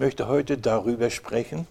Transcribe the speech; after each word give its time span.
möchte 0.00 0.28
heute 0.28 0.56
darüber 0.56 1.10
sprechen, 1.10 1.66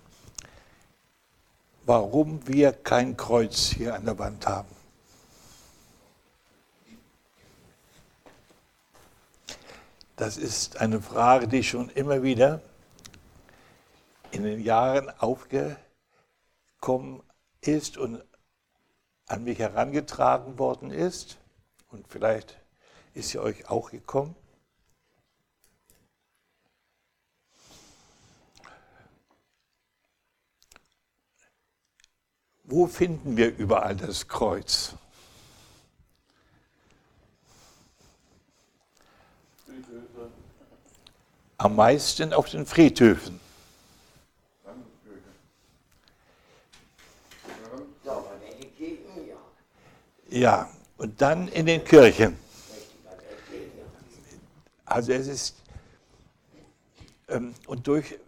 warum 1.87 2.48
wir 2.48 2.71
kein 2.74 3.18
Kreuz 3.18 3.71
hier 3.71 3.95
an 3.95 4.05
der 4.05 4.20
Wand 4.20 4.46
haben. 4.46 4.70
Das 10.15 10.38
ist 10.38 10.79
eine 10.79 11.02
Frage, 11.02 11.47
die 11.47 11.63
schon 11.63 11.89
immer 11.89 12.21
wieder 12.21 12.62
in 14.30 14.44
den 14.44 14.62
Jahren 14.62 15.10
aufgekommen 15.18 15.80
ist 17.61 17.98
und 17.98 18.23
an 19.25 19.43
mich 19.43 19.57
herangetragen 19.57 20.59
worden 20.59 20.91
ist. 20.91 21.39
Und 21.89 22.07
vielleicht 22.07 22.59
ist 23.16 23.30
sie 23.30 23.39
euch 23.39 23.68
auch 23.71 23.89
gekommen. 23.89 24.36
Wo 32.72 32.86
finden 32.86 33.36
wir 33.36 33.58
überall 33.58 33.96
das 33.96 34.28
Kreuz? 34.28 34.94
Am 41.58 41.76
meisten 41.76 42.32
auf 42.32 42.48
den 42.52 42.68
Friedhöfen. 42.68 43.40
Ja, 50.30 50.70
und 50.98 51.20
dann 51.20 51.48
in 51.48 51.66
den 51.66 51.84
Kirchen. 51.84 52.38
Also 54.86 55.12
es 55.12 55.26
ist, 55.26 55.56
ähm, 57.30 57.56
und 57.66 57.88
durch 57.88 58.20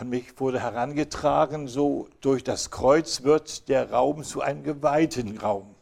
an 0.00 0.08
mich 0.08 0.40
wurde 0.40 0.60
herangetragen, 0.62 1.68
so 1.68 2.08
durch 2.22 2.42
das 2.42 2.70
Kreuz 2.70 3.22
wird 3.22 3.68
der 3.68 3.90
Raum 3.90 4.24
zu 4.24 4.40
einem 4.40 4.62
geweihten 4.62 5.36
Raum. 5.36 5.74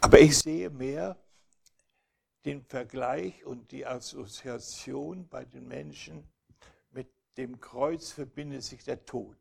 Aber 0.00 0.18
ich 0.18 0.38
sehe 0.38 0.70
mehr 0.70 1.18
den 2.46 2.62
Vergleich 2.62 3.44
und 3.44 3.70
die 3.72 3.84
Assoziation 3.84 5.28
bei 5.28 5.44
den 5.44 5.68
Menschen, 5.68 6.26
mit 6.92 7.08
dem 7.36 7.60
Kreuz 7.60 8.12
verbindet 8.12 8.62
sich 8.62 8.82
der 8.84 9.04
Tod. 9.04 9.36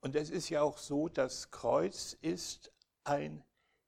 Und 0.00 0.16
es 0.16 0.30
ist 0.30 0.48
ja 0.48 0.62
auch 0.62 0.78
so, 0.78 1.08
das 1.08 1.50
Kreuz 1.50 2.14
ist 2.22 2.72
ein 3.04 3.44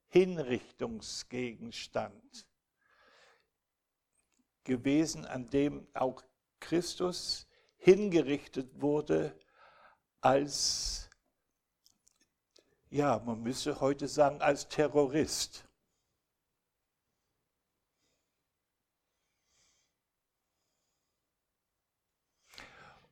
Hinrichtungsgegenstand 0.08 2.46
gewesen, 4.64 5.24
an 5.24 5.48
dem 5.48 5.88
auch 5.94 6.22
Christus 6.60 7.48
hingerichtet 7.78 8.78
wurde 8.80 9.34
als, 10.20 11.08
ja, 12.90 13.18
man 13.20 13.42
müsste 13.42 13.80
heute 13.80 14.06
sagen, 14.06 14.42
als 14.42 14.68
Terrorist. 14.68 15.64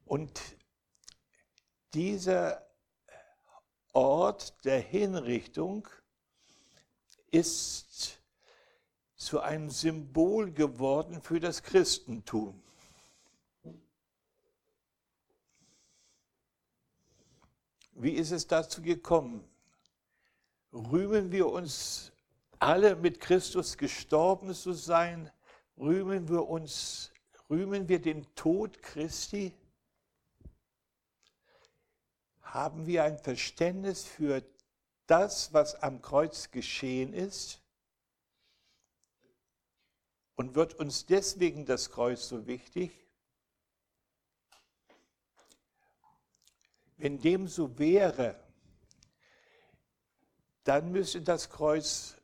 Und 0.04 0.38
dieser 1.94 2.69
Ort 3.92 4.64
der 4.64 4.80
Hinrichtung 4.80 5.88
ist 7.30 8.20
zu 9.16 9.40
einem 9.40 9.70
Symbol 9.70 10.52
geworden 10.52 11.20
für 11.22 11.40
das 11.40 11.62
Christentum. 11.62 12.62
Wie 17.92 18.12
ist 18.12 18.30
es 18.30 18.46
dazu 18.46 18.80
gekommen? 18.80 19.44
Rühmen 20.72 21.32
wir 21.32 21.48
uns 21.48 22.12
alle 22.58 22.96
mit 22.96 23.20
Christus 23.20 23.76
gestorben 23.76 24.54
zu 24.54 24.72
sein? 24.72 25.30
Rühmen 25.76 26.28
wir 26.28 26.48
uns, 26.48 27.12
rühmen 27.50 27.88
wir 27.88 28.00
den 28.00 28.26
Tod 28.34 28.80
Christi? 28.82 29.54
Haben 32.54 32.86
wir 32.86 33.04
ein 33.04 33.18
Verständnis 33.18 34.04
für 34.04 34.42
das, 35.06 35.52
was 35.52 35.76
am 35.76 36.02
Kreuz 36.02 36.50
geschehen 36.50 37.12
ist? 37.12 37.60
Und 40.34 40.54
wird 40.54 40.74
uns 40.74 41.06
deswegen 41.06 41.64
das 41.64 41.90
Kreuz 41.90 42.28
so 42.28 42.46
wichtig? 42.46 42.92
Wenn 46.96 47.20
dem 47.20 47.46
so 47.46 47.78
wäre, 47.78 48.38
dann 50.64 50.90
müsste 50.92 51.22
das 51.22 51.48
Kreuz 51.48 52.16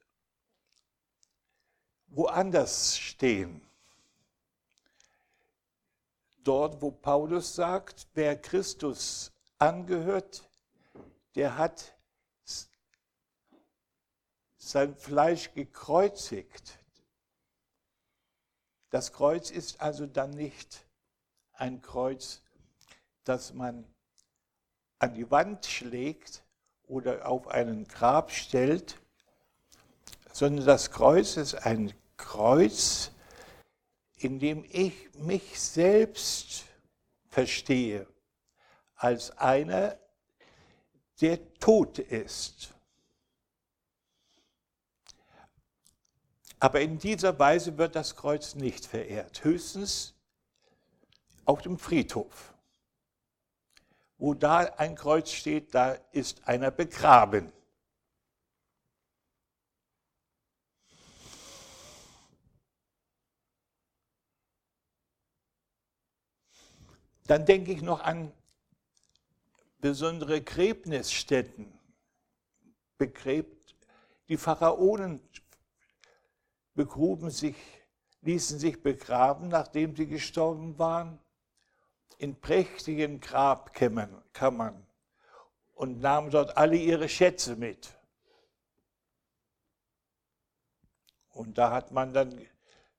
woanders 2.08 2.98
stehen. 2.98 3.60
Dort, 6.42 6.80
wo 6.80 6.90
Paulus 6.90 7.54
sagt, 7.54 8.06
wer 8.14 8.40
Christus 8.40 9.32
angehört, 9.58 10.48
der 11.34 11.56
hat 11.56 11.94
sein 14.56 14.96
Fleisch 14.96 15.52
gekreuzigt. 15.54 16.78
Das 18.90 19.12
Kreuz 19.12 19.50
ist 19.50 19.80
also 19.80 20.06
dann 20.06 20.30
nicht 20.30 20.86
ein 21.52 21.80
Kreuz, 21.80 22.42
das 23.24 23.52
man 23.52 23.84
an 24.98 25.14
die 25.14 25.30
Wand 25.30 25.66
schlägt 25.66 26.42
oder 26.84 27.28
auf 27.28 27.48
einen 27.48 27.86
Grab 27.86 28.32
stellt, 28.32 29.00
sondern 30.32 30.66
das 30.66 30.90
Kreuz 30.90 31.36
ist 31.36 31.54
ein 31.54 31.92
Kreuz, 32.16 33.12
in 34.16 34.38
dem 34.38 34.64
ich 34.70 35.14
mich 35.14 35.60
selbst 35.60 36.64
verstehe 37.28 38.06
als 38.96 39.30
einer, 39.38 39.98
der 41.20 41.58
tot 41.58 41.98
ist. 41.98 42.74
Aber 46.58 46.80
in 46.80 46.98
dieser 46.98 47.38
Weise 47.38 47.76
wird 47.76 47.94
das 47.94 48.16
Kreuz 48.16 48.54
nicht 48.54 48.86
verehrt, 48.86 49.44
höchstens 49.44 50.14
auf 51.44 51.62
dem 51.62 51.78
Friedhof. 51.78 52.54
Wo 54.18 54.32
da 54.32 54.60
ein 54.60 54.94
Kreuz 54.94 55.30
steht, 55.30 55.74
da 55.74 55.92
ist 56.12 56.48
einer 56.48 56.70
begraben. 56.70 57.52
Dann 67.26 67.44
denke 67.44 67.72
ich 67.72 67.82
noch 67.82 68.00
an 68.00 68.32
besondere 69.78 70.42
Gräbnisstätten 70.42 71.78
begräbt. 72.98 73.74
Die 74.28 74.36
Pharaonen 74.36 75.20
begruben 76.74 77.30
sich, 77.30 77.56
ließen 78.22 78.58
sich 78.58 78.82
begraben, 78.82 79.48
nachdem 79.48 79.94
sie 79.94 80.06
gestorben 80.06 80.78
waren, 80.78 81.18
in 82.18 82.40
prächtigen 82.40 83.20
Grabkammern 83.20 84.86
und 85.74 86.00
nahmen 86.00 86.30
dort 86.30 86.56
alle 86.56 86.76
ihre 86.76 87.08
Schätze 87.08 87.56
mit. 87.56 87.92
Und 91.28 91.58
da 91.58 91.70
hat 91.70 91.92
man 91.92 92.14
dann 92.14 92.46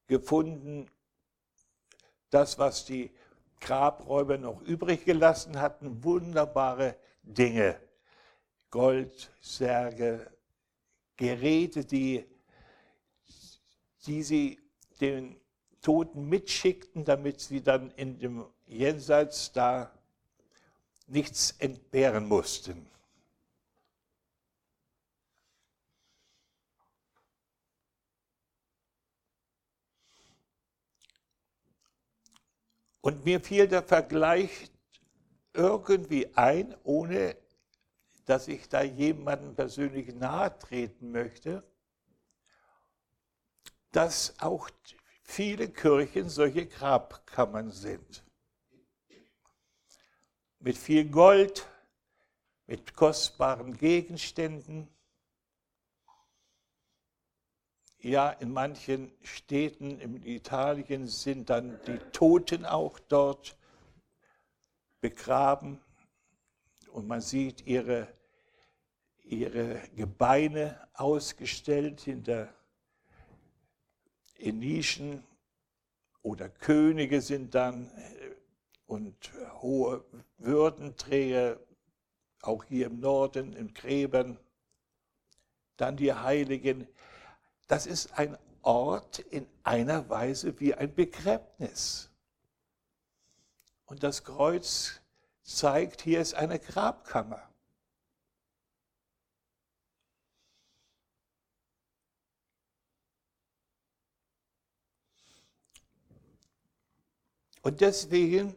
gefunden, 0.05 0.89
das, 2.29 2.59
was 2.59 2.85
die 2.85 3.11
Grabräuber 3.59 4.37
noch 4.37 4.61
übrig 4.61 5.05
gelassen 5.05 5.59
hatten, 5.59 6.03
wunderbare 6.03 6.95
Dinge. 7.23 7.79
Gold, 8.69 9.31
Särge, 9.41 10.29
Geräte, 11.15 11.85
die, 11.85 12.25
die 14.05 14.23
sie 14.23 14.59
den 15.01 15.39
Toten 15.81 16.27
mitschickten, 16.27 17.05
damit 17.05 17.39
sie 17.39 17.61
dann 17.61 17.91
in 17.91 18.19
dem 18.19 18.45
Jenseits 18.65 19.51
da 19.51 19.91
nichts 21.07 21.51
entbehren 21.59 22.27
mussten. 22.27 22.87
Und 33.07 33.23
mir 33.23 33.39
fiel 33.39 33.69
der 33.69 33.83
Vergleich 33.83 34.69
irgendwie 35.53 36.35
ein, 36.35 36.75
ohne 36.83 37.37
dass 38.25 38.49
ich 38.49 38.67
da 38.67 38.81
jemandem 38.81 39.55
persönlich 39.55 40.13
nahe 40.13 40.59
treten 40.59 41.11
möchte, 41.13 41.63
dass 43.93 44.33
auch 44.41 44.69
viele 45.23 45.69
Kirchen 45.69 46.27
solche 46.27 46.65
Grabkammern 46.65 47.71
sind. 47.71 48.25
Mit 50.59 50.77
viel 50.77 51.09
Gold, 51.09 51.65
mit 52.65 52.93
kostbaren 52.93 53.77
Gegenständen. 53.77 54.89
Ja, 57.99 58.29
in 58.29 58.53
manchen 58.53 59.11
Städten 59.23 59.99
in 59.99 60.23
Italien 60.23 61.07
sind 61.07 61.49
dann 61.49 61.79
die 61.87 61.97
Toten 62.11 62.65
auch 62.65 62.99
dort 62.99 63.57
begraben 65.01 65.79
und 66.91 67.07
man 67.07 67.21
sieht 67.21 67.65
ihre, 67.65 68.07
ihre 69.23 69.81
Gebeine 69.95 70.87
ausgestellt 70.93 72.01
hinter 72.01 72.53
in 74.35 74.59
Nischen 74.59 75.23
oder 76.21 76.49
Könige 76.49 77.21
sind 77.21 77.55
dann 77.55 77.89
äh, 77.95 78.35
und 78.85 79.31
hohe 79.61 80.03
Würdenträger, 80.37 81.59
auch 82.41 82.63
hier 82.63 82.87
im 82.87 82.99
Norden, 82.99 83.53
in 83.53 83.73
Gräbern. 83.73 84.39
Dann 85.75 85.97
die 85.97 86.13
Heiligen. 86.13 86.87
Das 87.67 87.85
ist 87.85 88.17
ein 88.17 88.37
Ort 88.61 89.19
in 89.19 89.47
einer 89.63 90.09
Weise 90.09 90.59
wie 90.59 90.73
ein 90.73 90.93
Begräbnis. 90.93 92.09
Und 93.85 94.03
das 94.03 94.23
Kreuz 94.23 95.01
zeigt, 95.43 96.01
hier 96.01 96.21
ist 96.21 96.33
eine 96.33 96.59
Grabkammer. 96.59 97.49
Und 107.61 107.81
deswegen 107.81 108.55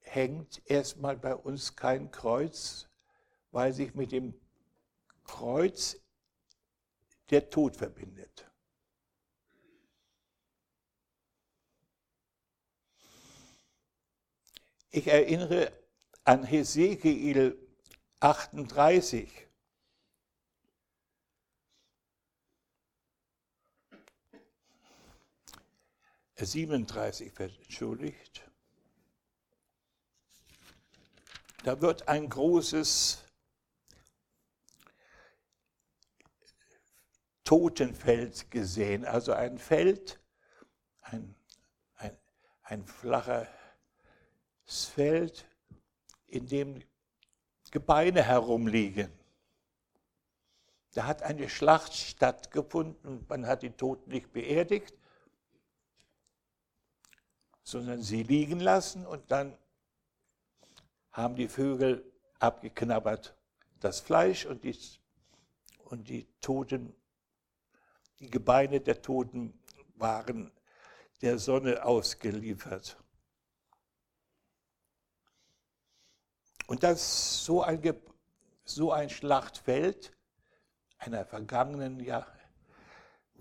hängt 0.00 0.60
erstmal 0.66 1.16
bei 1.16 1.34
uns 1.34 1.76
kein 1.76 2.10
Kreuz, 2.10 2.88
weil 3.52 3.72
sich 3.72 3.94
mit 3.94 4.12
dem 4.12 4.38
Kreuz 5.24 5.98
der 7.30 7.50
Tod 7.50 7.76
verbindet. 7.76 8.50
Ich 14.90 15.06
erinnere 15.06 15.72
an 16.24 16.44
Hesekiel 16.44 17.56
38. 18.20 19.48
Siebenunddreißig 26.36 27.36
wird 27.38 27.56
entschuldigt. 27.58 28.48
Da 31.64 31.80
wird 31.80 32.08
ein 32.08 32.28
großes 32.28 33.24
Totenfeld 37.48 38.50
gesehen, 38.50 39.06
also 39.06 39.32
ein 39.32 39.56
Feld, 39.56 40.20
ein, 41.00 41.34
ein, 41.94 42.14
ein 42.62 42.84
flacher 42.84 43.48
Feld, 44.66 45.48
in 46.26 46.46
dem 46.46 46.82
Gebeine 47.70 48.22
herumliegen. 48.22 49.10
Da 50.92 51.06
hat 51.06 51.22
eine 51.22 51.48
Schlacht 51.48 51.94
stattgefunden. 51.94 53.24
Man 53.30 53.46
hat 53.46 53.62
die 53.62 53.70
Toten 53.70 54.10
nicht 54.10 54.30
beerdigt, 54.30 54.94
sondern 57.62 58.02
sie 58.02 58.24
liegen 58.24 58.60
lassen 58.60 59.06
und 59.06 59.30
dann 59.30 59.56
haben 61.12 61.34
die 61.34 61.48
Vögel 61.48 62.12
abgeknabbert 62.40 63.34
das 63.80 64.00
Fleisch 64.00 64.44
und 64.44 64.64
die, 64.64 64.78
und 65.84 66.10
die 66.10 66.26
Toten, 66.42 66.94
die 68.20 68.30
Gebeine 68.30 68.80
der 68.80 69.02
Toten 69.02 69.58
waren 69.96 70.52
der 71.22 71.38
Sonne 71.38 71.84
ausgeliefert. 71.84 72.96
Und 76.66 76.82
dass 76.82 77.44
so 77.44 77.62
ein, 77.62 77.80
so 78.64 78.92
ein 78.92 79.08
Schlachtfeld 79.08 80.12
einer 80.98 81.24
vergangenen, 81.24 82.00
ja, 82.00 82.26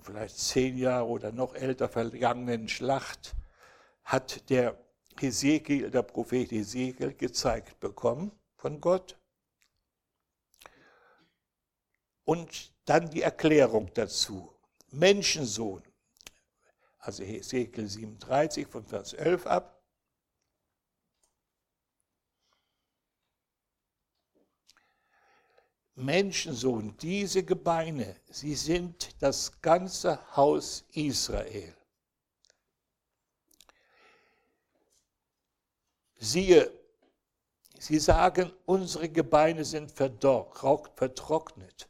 vielleicht 0.01 0.37
zehn 0.37 0.77
Jahre 0.77 1.07
oder 1.07 1.31
noch 1.31 1.53
älter 1.53 1.89
vergangenen 1.89 2.69
Schlacht 2.69 3.35
hat 4.03 4.49
der 4.49 4.77
Hesekiel, 5.19 5.91
der 5.91 6.03
Prophet 6.03 6.51
Hesekiel, 6.51 7.13
gezeigt 7.13 7.79
bekommen 7.79 8.31
von 8.55 8.79
Gott. 8.79 9.17
Und 12.23 12.73
dann 12.85 13.09
die 13.09 13.21
Erklärung 13.21 13.93
dazu. 13.93 14.56
Menschensohn, 14.91 15.83
also 16.99 17.23
Hesekiel 17.23 17.87
37 17.87 18.67
von 18.67 18.85
Vers 18.85 19.13
11 19.13 19.45
ab, 19.45 19.77
Menschensohn, 25.95 26.95
diese 26.97 27.43
Gebeine, 27.43 28.19
sie 28.29 28.53
sind 28.53 29.15
das 29.19 29.61
ganze 29.61 30.35
Haus 30.35 30.85
Israel. 30.91 31.75
Siehe, 36.19 36.71
sie 37.79 37.99
sagen, 37.99 38.53
unsere 38.65 39.09
Gebeine 39.09 39.65
sind 39.65 39.91
vertrocknet 39.91 41.89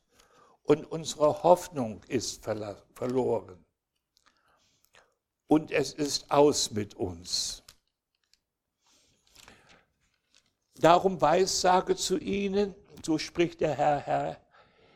und 0.67 0.83
unsere 0.91 1.43
Hoffnung 1.43 2.03
ist 2.09 2.43
verloren. 2.43 3.65
Und 5.47 5.71
es 5.71 5.93
ist 5.93 6.29
aus 6.29 6.71
mit 6.71 6.93
uns. 6.95 7.63
Darum 10.75 11.21
weissage 11.21 11.95
zu 11.95 12.17
ihnen, 12.17 12.75
so 13.03 13.17
spricht 13.17 13.61
der 13.61 13.75
Herr, 13.75 13.99
Herr, 13.99 14.41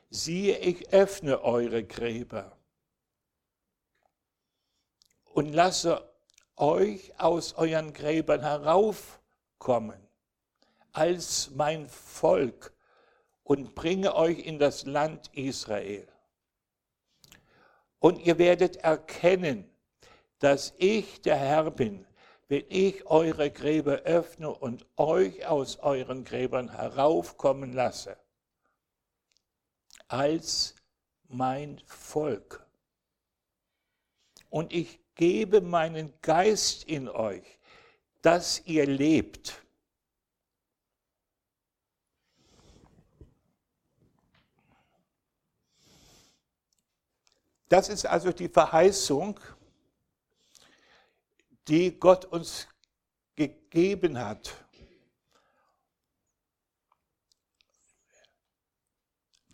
siehe, 0.09 0.57
ich 0.57 0.89
öffne 0.89 1.41
eure 1.41 1.85
Gräber 1.85 2.57
und 5.33 5.53
lasse 5.53 6.05
euch 6.57 7.17
aus 7.17 7.53
euren 7.53 7.93
Gräbern 7.93 8.41
heraufkommen 8.41 10.05
als 10.91 11.49
mein 11.51 11.87
Volk 11.87 12.73
und 13.43 13.75
bringe 13.75 14.15
euch 14.15 14.39
in 14.39 14.59
das 14.59 14.85
Land 14.85 15.29
Israel. 15.33 16.07
Und 17.99 18.19
ihr 18.19 18.37
werdet 18.37 18.77
erkennen, 18.77 19.69
dass 20.39 20.73
ich 20.77 21.21
der 21.21 21.37
Herr 21.37 21.69
bin, 21.69 22.05
wenn 22.47 22.65
ich 22.67 23.05
eure 23.05 23.51
Gräber 23.51 24.01
öffne 24.01 24.49
und 24.49 24.85
euch 24.97 25.45
aus 25.45 25.77
euren 25.77 26.23
Gräbern 26.23 26.69
heraufkommen 26.69 27.73
lasse, 27.73 28.17
als 30.07 30.75
mein 31.29 31.79
Volk. 31.85 32.65
Und 34.49 34.73
ich 34.73 34.99
gebe 35.15 35.61
meinen 35.61 36.13
Geist 36.21 36.83
in 36.83 37.07
euch, 37.07 37.59
dass 38.21 38.61
ihr 38.65 38.85
lebt. 38.85 39.63
Das 47.71 47.87
ist 47.87 48.05
also 48.05 48.33
die 48.33 48.49
Verheißung, 48.49 49.39
die 51.69 51.97
Gott 51.97 52.25
uns 52.25 52.67
gegeben 53.37 54.19
hat. 54.19 54.53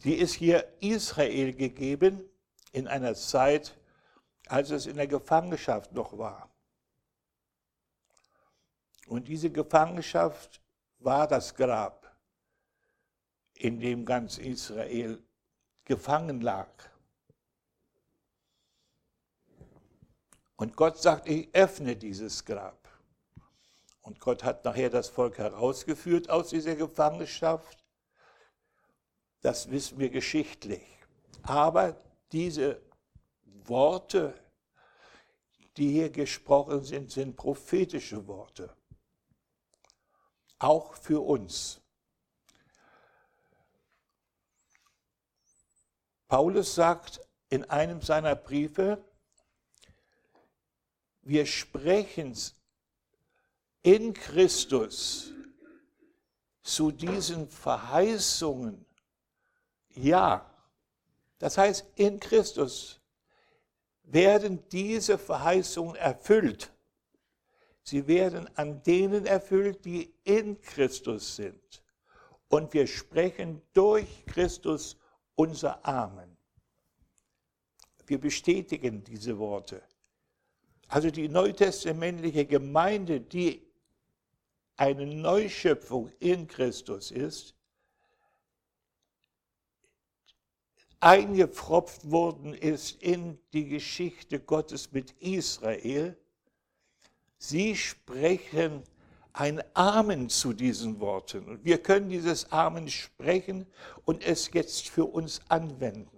Die 0.03 0.15
ist 0.15 0.33
hier 0.33 0.67
Israel 0.79 1.53
gegeben 1.53 2.27
in 2.71 2.87
einer 2.87 3.13
Zeit, 3.13 3.77
als 4.47 4.71
es 4.71 4.87
in 4.87 4.97
der 4.97 5.05
Gefangenschaft 5.05 5.91
noch 5.91 6.17
war. 6.17 6.49
Und 9.05 9.27
diese 9.27 9.51
Gefangenschaft 9.51 10.59
war 10.97 11.27
das 11.27 11.53
Grab, 11.53 12.17
in 13.53 13.79
dem 13.79 14.05
ganz 14.05 14.39
Israel 14.39 15.21
gefangen 15.85 16.41
lag. 16.41 16.96
Und 20.57 20.75
Gott 20.75 20.97
sagt, 20.97 21.29
ich 21.29 21.53
öffne 21.53 21.95
dieses 21.95 22.43
Grab. 22.43 22.89
Und 24.01 24.19
Gott 24.19 24.43
hat 24.43 24.65
nachher 24.65 24.89
das 24.89 25.07
Volk 25.07 25.37
herausgeführt 25.37 26.29
aus 26.29 26.49
dieser 26.49 26.75
Gefangenschaft 26.75 27.83
Das 29.41 29.69
wissen 29.69 29.99
wir 29.99 30.09
geschichtlich. 30.09 30.83
Aber 31.43 31.95
diese 32.31 32.81
Worte, 33.43 34.33
die 35.77 35.91
hier 35.91 36.09
gesprochen 36.09 36.83
sind, 36.83 37.11
sind 37.11 37.35
prophetische 37.35 38.25
Worte. 38.27 38.75
Auch 40.57 40.95
für 40.95 41.23
uns. 41.23 41.79
Paulus 46.27 46.73
sagt 46.73 47.21
in 47.49 47.63
einem 47.65 48.01
seiner 48.01 48.35
Briefe, 48.35 49.05
wir 51.27 51.45
sprechen 51.45 52.33
in 53.81 54.13
Christus 54.13 55.33
zu 56.63 56.91
diesen 56.91 57.49
Verheißungen. 57.49 58.85
Ja, 59.89 60.49
das 61.39 61.57
heißt, 61.57 61.85
in 61.95 62.19
Christus 62.19 62.99
werden 64.03 64.63
diese 64.69 65.17
Verheißungen 65.17 65.95
erfüllt. 65.95 66.71
Sie 67.83 68.07
werden 68.07 68.49
an 68.57 68.81
denen 68.83 69.25
erfüllt, 69.25 69.83
die 69.85 70.13
in 70.23 70.61
Christus 70.61 71.35
sind. 71.35 71.83
Und 72.49 72.73
wir 72.73 72.87
sprechen 72.87 73.61
durch 73.73 74.25
Christus 74.25 74.97
unser 75.35 75.85
Amen. 75.85 76.37
Wir 78.05 78.19
bestätigen 78.19 79.03
diese 79.03 79.37
Worte. 79.37 79.83
Also 80.87 81.11
die 81.11 81.27
neutestamentliche 81.27 82.45
Gemeinde, 82.45 83.19
die 83.19 83.61
eine 84.77 85.05
Neuschöpfung 85.05 86.11
in 86.19 86.47
Christus 86.47 87.11
ist, 87.11 87.55
eingepfropft 90.99 92.09
worden 92.09 92.53
ist 92.53 93.01
in 93.01 93.37
die 93.53 93.67
Geschichte 93.67 94.39
Gottes 94.39 94.91
mit 94.91 95.11
Israel, 95.19 96.17
sie 97.37 97.75
sprechen 97.75 98.83
ein 99.33 99.61
Amen 99.75 100.29
zu 100.29 100.53
diesen 100.53 100.99
Worten. 100.99 101.45
Und 101.45 101.65
wir 101.65 101.77
können 101.77 102.09
dieses 102.09 102.51
Amen 102.51 102.89
sprechen 102.89 103.67
und 104.05 104.25
es 104.25 104.51
jetzt 104.53 104.89
für 104.89 105.05
uns 105.05 105.41
anwenden. 105.47 106.16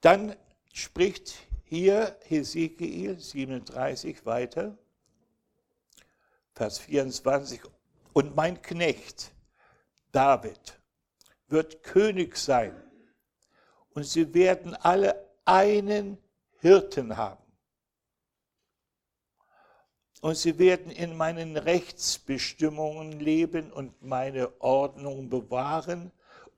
Dann 0.00 0.36
spricht 0.72 1.34
hier 1.64 2.18
Hesekiel 2.24 3.18
37 3.18 4.24
weiter. 4.24 4.78
Vers 6.54 6.78
24, 6.80 7.60
und 8.14 8.34
mein 8.34 8.60
Knecht 8.60 9.32
David 10.10 10.80
wird 11.46 11.84
König 11.84 12.36
sein 12.36 12.74
und 13.90 14.04
sie 14.04 14.34
werden 14.34 14.74
alle 14.74 15.28
einen 15.44 16.18
Hirten 16.60 17.16
haben. 17.16 17.44
Und 20.20 20.36
sie 20.36 20.58
werden 20.58 20.90
in 20.90 21.16
meinen 21.16 21.56
Rechtsbestimmungen 21.56 23.20
leben 23.20 23.72
und 23.72 24.02
meine 24.02 24.60
Ordnung 24.60 25.28
bewahren 25.28 26.10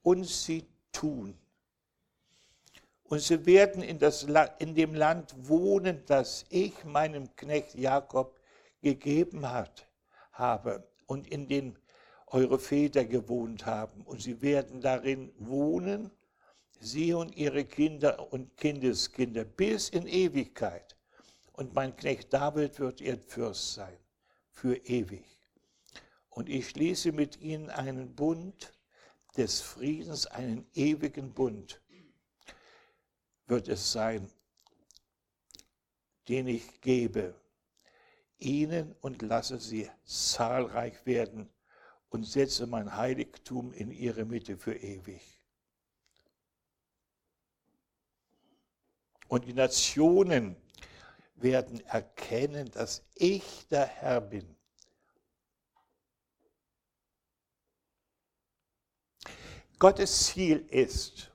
und 0.02 0.24
sie 0.24 0.66
tun. 0.92 1.38
Und 3.10 3.20
sie 3.20 3.44
werden 3.44 3.82
in, 3.82 3.98
das, 3.98 4.24
in 4.60 4.76
dem 4.76 4.94
Land 4.94 5.34
wohnen, 5.36 6.04
das 6.06 6.44
ich 6.48 6.84
meinem 6.84 7.34
Knecht 7.34 7.74
Jakob 7.74 8.38
gegeben 8.82 9.50
hat 9.50 9.88
habe 10.30 10.88
und 11.06 11.26
in 11.26 11.48
dem 11.48 11.74
eure 12.28 12.60
Väter 12.60 13.04
gewohnt 13.04 13.66
haben. 13.66 14.02
Und 14.02 14.22
sie 14.22 14.40
werden 14.42 14.80
darin 14.80 15.32
wohnen, 15.38 16.12
sie 16.78 17.12
und 17.12 17.36
ihre 17.36 17.64
Kinder 17.64 18.32
und 18.32 18.56
Kindeskinder, 18.56 19.44
bis 19.44 19.88
in 19.88 20.06
Ewigkeit. 20.06 20.96
Und 21.54 21.74
mein 21.74 21.96
Knecht 21.96 22.32
David 22.32 22.78
wird 22.78 23.00
ihr 23.00 23.18
Fürst 23.18 23.74
sein, 23.74 23.98
für 24.52 24.76
ewig. 24.86 25.24
Und 26.28 26.48
ich 26.48 26.68
schließe 26.68 27.10
mit 27.10 27.40
ihnen 27.40 27.70
einen 27.70 28.14
Bund 28.14 28.72
des 29.36 29.60
Friedens, 29.60 30.28
einen 30.28 30.64
ewigen 30.74 31.32
Bund 31.32 31.80
wird 33.50 33.68
es 33.68 33.92
sein, 33.92 34.30
den 36.28 36.46
ich 36.46 36.80
gebe 36.80 37.34
ihnen 38.38 38.94
und 39.00 39.20
lasse 39.22 39.58
sie 39.58 39.90
zahlreich 40.04 41.04
werden 41.04 41.50
und 42.08 42.24
setze 42.24 42.66
mein 42.66 42.96
Heiligtum 42.96 43.72
in 43.72 43.90
ihre 43.90 44.24
Mitte 44.24 44.56
für 44.56 44.74
ewig. 44.74 45.20
Und 49.28 49.44
die 49.46 49.52
Nationen 49.52 50.56
werden 51.34 51.80
erkennen, 51.86 52.70
dass 52.70 53.04
ich 53.14 53.66
der 53.68 53.86
Herr 53.86 54.20
bin. 54.20 54.56
Gottes 59.78 60.26
Ziel 60.26 60.58
ist, 60.68 61.29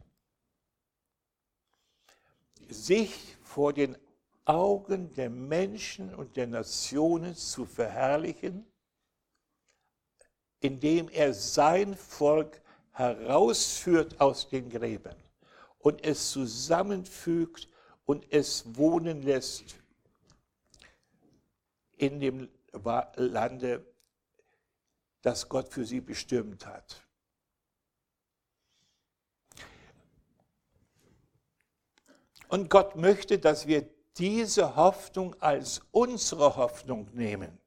sich 2.69 3.37
vor 3.43 3.73
den 3.73 3.97
Augen 4.45 5.13
der 5.13 5.29
Menschen 5.29 6.13
und 6.13 6.35
der 6.35 6.47
Nationen 6.47 7.35
zu 7.35 7.65
verherrlichen, 7.65 8.65
indem 10.59 11.09
er 11.09 11.33
sein 11.33 11.95
Volk 11.95 12.61
herausführt 12.91 14.19
aus 14.21 14.49
den 14.49 14.69
Gräbern 14.69 15.17
und 15.79 16.03
es 16.03 16.31
zusammenfügt 16.31 17.67
und 18.05 18.31
es 18.31 18.75
wohnen 18.75 19.21
lässt 19.21 19.75
in 21.97 22.19
dem 22.19 22.49
Lande, 23.15 23.85
das 25.21 25.49
Gott 25.49 25.69
für 25.69 25.85
sie 25.85 26.01
bestimmt 26.01 26.65
hat. 26.65 27.04
Und 32.47 32.69
Gott 32.69 32.95
möchte, 32.95 33.39
dass 33.39 33.67
wir 33.67 33.87
diese 34.17 34.75
Hoffnung 34.75 35.35
als 35.41 35.81
unsere 35.91 36.55
Hoffnung 36.55 37.09
nehmen. 37.13 37.57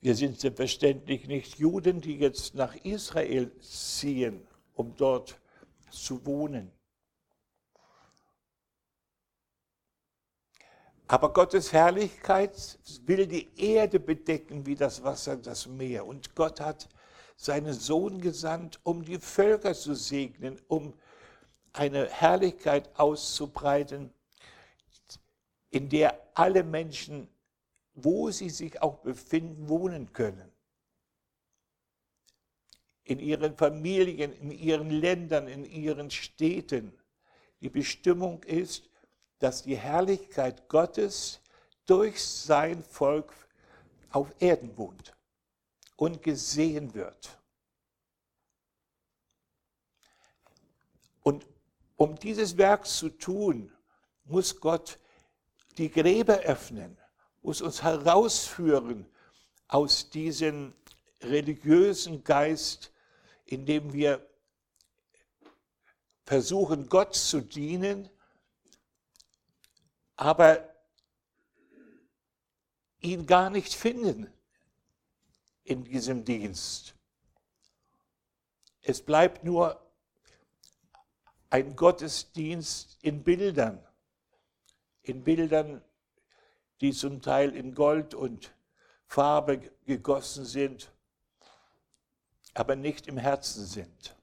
Wir 0.00 0.14
sind 0.14 0.38
selbstverständlich 0.38 1.26
nicht 1.26 1.58
Juden, 1.58 2.00
die 2.00 2.18
jetzt 2.18 2.54
nach 2.54 2.74
Israel 2.84 3.50
ziehen, 3.60 4.46
um 4.74 4.94
dort 4.96 5.40
zu 5.90 6.24
wohnen. 6.24 6.70
Aber 11.08 11.32
Gottes 11.32 11.72
Herrlichkeit 11.72 12.78
will 13.06 13.26
die 13.26 13.48
Erde 13.56 13.98
bedecken 13.98 14.66
wie 14.66 14.74
das 14.74 15.02
Wasser 15.02 15.36
das 15.36 15.66
Meer. 15.66 16.06
Und 16.06 16.34
Gott 16.36 16.60
hat 16.60 16.88
seinen 17.34 17.72
Sohn 17.72 18.20
gesandt, 18.20 18.78
um 18.82 19.02
die 19.02 19.18
Völker 19.18 19.74
zu 19.74 19.94
segnen, 19.94 20.60
um 20.68 20.92
eine 21.78 22.08
Herrlichkeit 22.08 22.90
auszubreiten, 22.98 24.12
in 25.70 25.88
der 25.88 26.20
alle 26.34 26.64
Menschen, 26.64 27.28
wo 27.94 28.30
sie 28.30 28.50
sich 28.50 28.82
auch 28.82 28.98
befinden, 28.98 29.68
wohnen 29.68 30.12
können. 30.12 30.50
In 33.04 33.20
ihren 33.20 33.56
Familien, 33.56 34.32
in 34.32 34.50
ihren 34.50 34.90
Ländern, 34.90 35.46
in 35.46 35.64
ihren 35.64 36.10
Städten. 36.10 36.92
Die 37.60 37.70
Bestimmung 37.70 38.42
ist, 38.42 38.88
dass 39.38 39.62
die 39.62 39.76
Herrlichkeit 39.76 40.68
Gottes 40.68 41.40
durch 41.86 42.22
sein 42.22 42.82
Volk 42.82 43.32
auf 44.10 44.34
Erden 44.40 44.76
wohnt 44.76 45.16
und 45.96 46.22
gesehen 46.22 46.94
wird. 46.94 47.38
Und 51.22 51.46
um 51.98 52.16
dieses 52.16 52.56
Werk 52.56 52.86
zu 52.86 53.10
tun, 53.10 53.72
muss 54.24 54.60
Gott 54.60 54.98
die 55.78 55.90
Gräber 55.90 56.38
öffnen, 56.38 56.96
muss 57.42 57.60
uns 57.60 57.82
herausführen 57.82 59.04
aus 59.66 60.08
diesem 60.08 60.74
religiösen 61.20 62.22
Geist, 62.22 62.92
in 63.46 63.66
dem 63.66 63.92
wir 63.92 64.24
versuchen, 66.24 66.88
Gott 66.88 67.16
zu 67.16 67.40
dienen, 67.40 68.08
aber 70.14 70.72
ihn 73.00 73.26
gar 73.26 73.50
nicht 73.50 73.74
finden 73.74 74.32
in 75.64 75.82
diesem 75.82 76.24
Dienst. 76.24 76.94
Es 78.82 79.02
bleibt 79.02 79.42
nur 79.42 79.87
ein 81.50 81.76
Gottesdienst 81.76 82.98
in 83.02 83.22
Bildern, 83.22 83.84
in 85.02 85.24
Bildern, 85.24 85.82
die 86.80 86.92
zum 86.92 87.22
Teil 87.22 87.54
in 87.56 87.74
Gold 87.74 88.14
und 88.14 88.54
Farbe 89.06 89.58
gegossen 89.86 90.44
sind, 90.44 90.92
aber 92.54 92.76
nicht 92.76 93.06
im 93.06 93.16
Herzen 93.16 93.64
sind. 93.64 94.14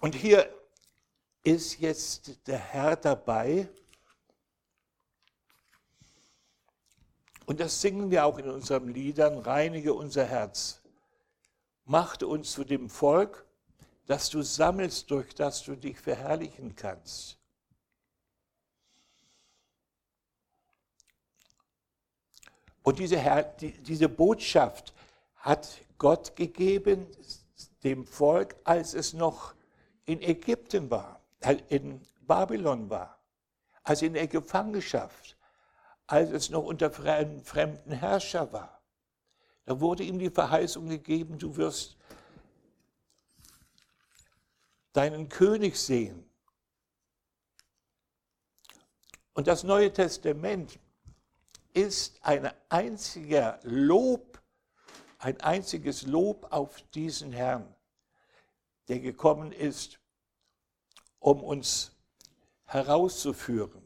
Und 0.00 0.14
hier 0.14 0.52
ist 1.42 1.78
jetzt 1.80 2.46
der 2.46 2.58
Herr 2.58 2.96
dabei. 2.96 3.68
Und 7.46 7.60
das 7.60 7.80
singen 7.80 8.10
wir 8.10 8.26
auch 8.26 8.38
in 8.38 8.50
unseren 8.50 8.88
Liedern, 8.88 9.38
reinige 9.38 9.94
unser 9.94 10.24
Herz. 10.24 10.82
Machte 11.84 12.26
uns 12.26 12.52
zu 12.52 12.64
dem 12.64 12.90
Volk, 12.90 13.46
das 14.06 14.28
du 14.30 14.42
sammelst, 14.42 15.10
durch 15.10 15.34
das 15.34 15.62
du 15.62 15.76
dich 15.76 15.98
verherrlichen 15.98 16.74
kannst. 16.74 17.38
Und 22.82 22.98
diese, 22.98 23.18
Herr, 23.18 23.42
die, 23.42 23.72
diese 23.72 24.08
Botschaft 24.08 24.92
hat 25.36 25.80
Gott 25.98 26.36
gegeben 26.36 27.06
dem 27.82 28.04
Volk, 28.06 28.56
als 28.64 28.94
es 28.94 29.12
noch 29.12 29.54
in 30.04 30.20
Ägypten 30.22 30.90
war, 30.90 31.20
äh, 31.40 31.56
in 31.68 32.00
Babylon 32.20 32.90
war, 32.90 33.18
als 33.82 34.02
in 34.02 34.14
der 34.14 34.26
Gefangenschaft, 34.26 35.35
als 36.06 36.30
es 36.30 36.50
noch 36.50 36.62
unter 36.62 36.96
einem 37.04 37.42
fremden 37.44 37.92
Herrscher 37.92 38.52
war. 38.52 38.82
Da 39.64 39.80
wurde 39.80 40.04
ihm 40.04 40.18
die 40.18 40.30
Verheißung 40.30 40.88
gegeben, 40.88 41.38
du 41.38 41.56
wirst 41.56 41.96
deinen 44.92 45.28
König 45.28 45.76
sehen. 45.76 46.28
Und 49.34 49.48
das 49.48 49.64
Neue 49.64 49.92
Testament 49.92 50.78
ist 51.74 52.24
ein 52.24 52.50
einziger 52.70 53.60
Lob, 53.64 54.40
ein 55.18 55.38
einziges 55.42 56.06
Lob 56.06 56.50
auf 56.50 56.80
diesen 56.94 57.32
Herrn, 57.32 57.74
der 58.88 59.00
gekommen 59.00 59.52
ist, 59.52 59.98
um 61.18 61.42
uns 61.42 61.92
herauszuführen. 62.64 63.85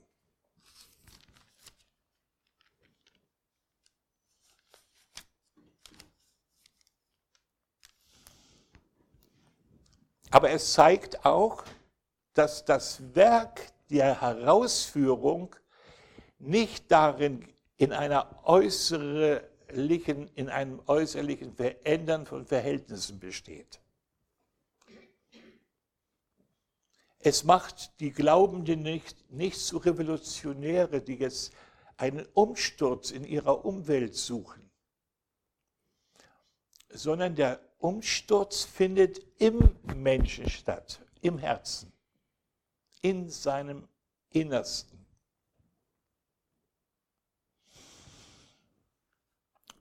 Aber 10.30 10.50
es 10.50 10.72
zeigt 10.72 11.24
auch, 11.24 11.64
dass 12.34 12.64
das 12.64 13.14
Werk 13.14 13.72
der 13.90 14.20
Herausführung 14.20 15.54
nicht 16.38 16.90
darin 16.90 17.46
in, 17.76 17.92
einer 17.92 18.40
äußerlichen, 18.44 20.28
in 20.34 20.48
einem 20.48 20.80
äußerlichen 20.86 21.54
Verändern 21.54 22.26
von 22.26 22.46
Verhältnissen 22.46 23.18
besteht. 23.18 23.80
Es 27.18 27.44
macht 27.44 28.00
die 28.00 28.12
Glaubenden 28.12 28.82
nicht, 28.82 29.30
nicht 29.30 29.60
zu 29.60 29.76
Revolutionäre, 29.76 31.02
die 31.02 31.16
jetzt 31.16 31.52
einen 31.98 32.26
Umsturz 32.32 33.10
in 33.10 33.24
ihrer 33.24 33.64
Umwelt 33.64 34.14
suchen, 34.16 34.70
sondern 36.88 37.34
der 37.34 37.60
Umsturz 37.80 38.64
findet 38.64 39.20
im 39.38 39.74
Menschen 39.96 40.48
statt, 40.48 41.00
im 41.22 41.38
Herzen, 41.38 41.90
in 43.00 43.30
seinem 43.30 43.88
Innersten. 44.30 45.04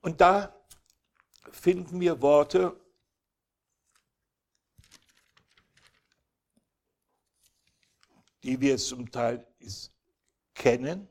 Und 0.02 0.22
da 0.22 0.56
finden 1.52 2.00
wir 2.00 2.22
Worte, 2.22 2.80
die 8.44 8.60
wir 8.62 8.78
zum 8.78 9.12
Teil 9.12 9.46
kennen. 10.54 11.08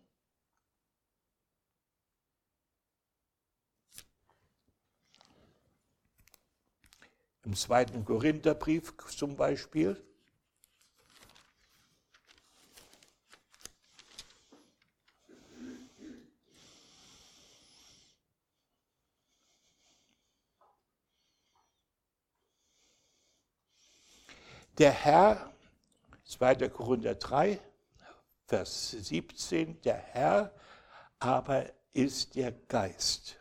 Im 7.49 7.57
zweiten 7.57 8.05
Korintherbrief 8.05 8.95
zum 9.09 9.35
Beispiel. 9.35 9.97
Der 24.77 24.91
Herr 24.91 25.51
2. 26.27 26.69
Korinther 26.69 27.15
3, 27.15 27.59
Vers 28.45 28.91
17, 28.91 29.81
der 29.81 29.97
Herr 29.97 30.53
aber 31.19 31.65
ist 31.95 32.35
der 32.35 32.53
Geist. 32.53 33.38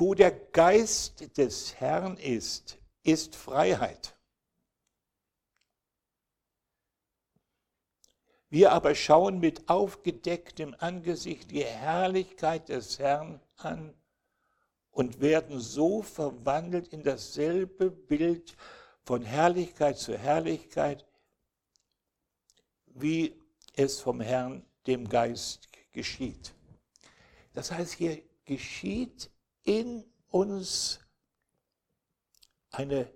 Wo 0.00 0.14
der 0.14 0.30
Geist 0.30 1.36
des 1.36 1.74
Herrn 1.78 2.16
ist, 2.16 2.78
ist 3.02 3.36
Freiheit. 3.36 4.16
Wir 8.48 8.72
aber 8.72 8.94
schauen 8.94 9.40
mit 9.40 9.68
aufgedecktem 9.68 10.74
Angesicht 10.78 11.50
die 11.50 11.66
Herrlichkeit 11.66 12.70
des 12.70 12.98
Herrn 12.98 13.42
an 13.56 13.92
und 14.90 15.20
werden 15.20 15.60
so 15.60 16.00
verwandelt 16.00 16.88
in 16.88 17.02
dasselbe 17.02 17.90
Bild 17.90 18.56
von 19.02 19.22
Herrlichkeit 19.22 19.98
zu 19.98 20.16
Herrlichkeit, 20.16 21.06
wie 22.86 23.38
es 23.74 24.00
vom 24.00 24.22
Herrn, 24.22 24.64
dem 24.86 25.06
Geist, 25.06 25.68
geschieht. 25.92 26.54
Das 27.52 27.70
heißt, 27.70 27.92
hier 27.92 28.22
geschieht 28.46 29.30
in 29.70 30.04
uns 30.30 30.98
eine 32.72 33.08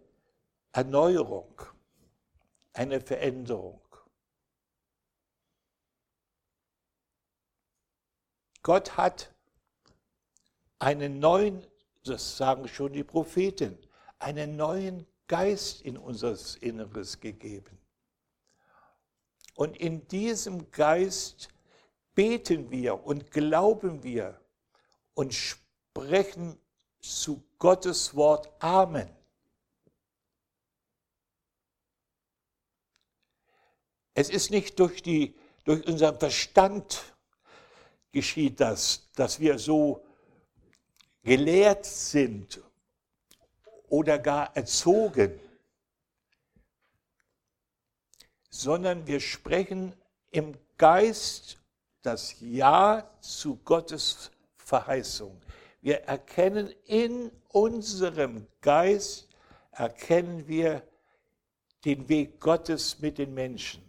Erneuerung, 0.71 1.61
eine 2.73 3.01
Veränderung. 3.01 3.81
Gott 8.63 8.97
hat 8.97 9.35
einen 10.79 11.19
neuen, 11.19 11.67
das 12.05 12.37
sagen 12.37 12.69
schon 12.69 12.93
die 12.93 13.03
Propheten, 13.03 13.77
einen 14.21 14.55
neuen 14.55 15.09
Geist 15.27 15.83
in 15.83 15.99
unser 15.99 16.37
Inneres 16.63 17.19
gegeben. 17.19 17.81
Und 19.57 19.77
in 19.77 20.07
diesem 20.07 20.71
Geist 20.71 21.49
beten 22.15 22.71
wir 22.71 23.03
und 23.05 23.33
glauben 23.33 24.05
wir 24.05 24.41
und 25.15 25.35
sprechen 25.97 26.59
zu 27.01 27.45
Gottes 27.59 28.17
Wort 28.17 28.51
Amen. 28.59 29.09
Es 34.13 34.29
ist 34.29 34.51
nicht 34.51 34.81
durch, 34.81 35.03
die, 35.03 35.37
durch 35.65 35.87
unseren 35.87 36.19
Verstand 36.19 37.15
geschieht 38.11 38.59
das, 38.59 39.09
dass 39.15 39.39
wir 39.39 39.57
so 39.57 40.05
gelehrt 41.23 41.87
sind 41.87 42.61
oder 43.89 44.19
gar 44.19 44.57
erzogen, 44.57 45.39
sondern 48.51 49.07
wir 49.07 49.21
sprechen 49.21 49.95
im 50.33 50.59
Geist 50.77 51.59
das 52.03 52.35
Ja 52.41 53.09
zu 53.21 53.57
Gottes 53.65 54.33
Verheißung. 54.57 55.41
Wir 55.85 56.05
erkennen 56.05 56.73
in 56.87 57.31
unserem 57.49 58.47
Geist, 58.63 59.29
erkennen 59.71 60.49
wir 60.49 60.83
den 61.85 62.09
Weg 62.09 62.41
Gottes 62.41 63.01
mit 63.01 63.19
den 63.19 63.35
Menschen, 63.35 63.83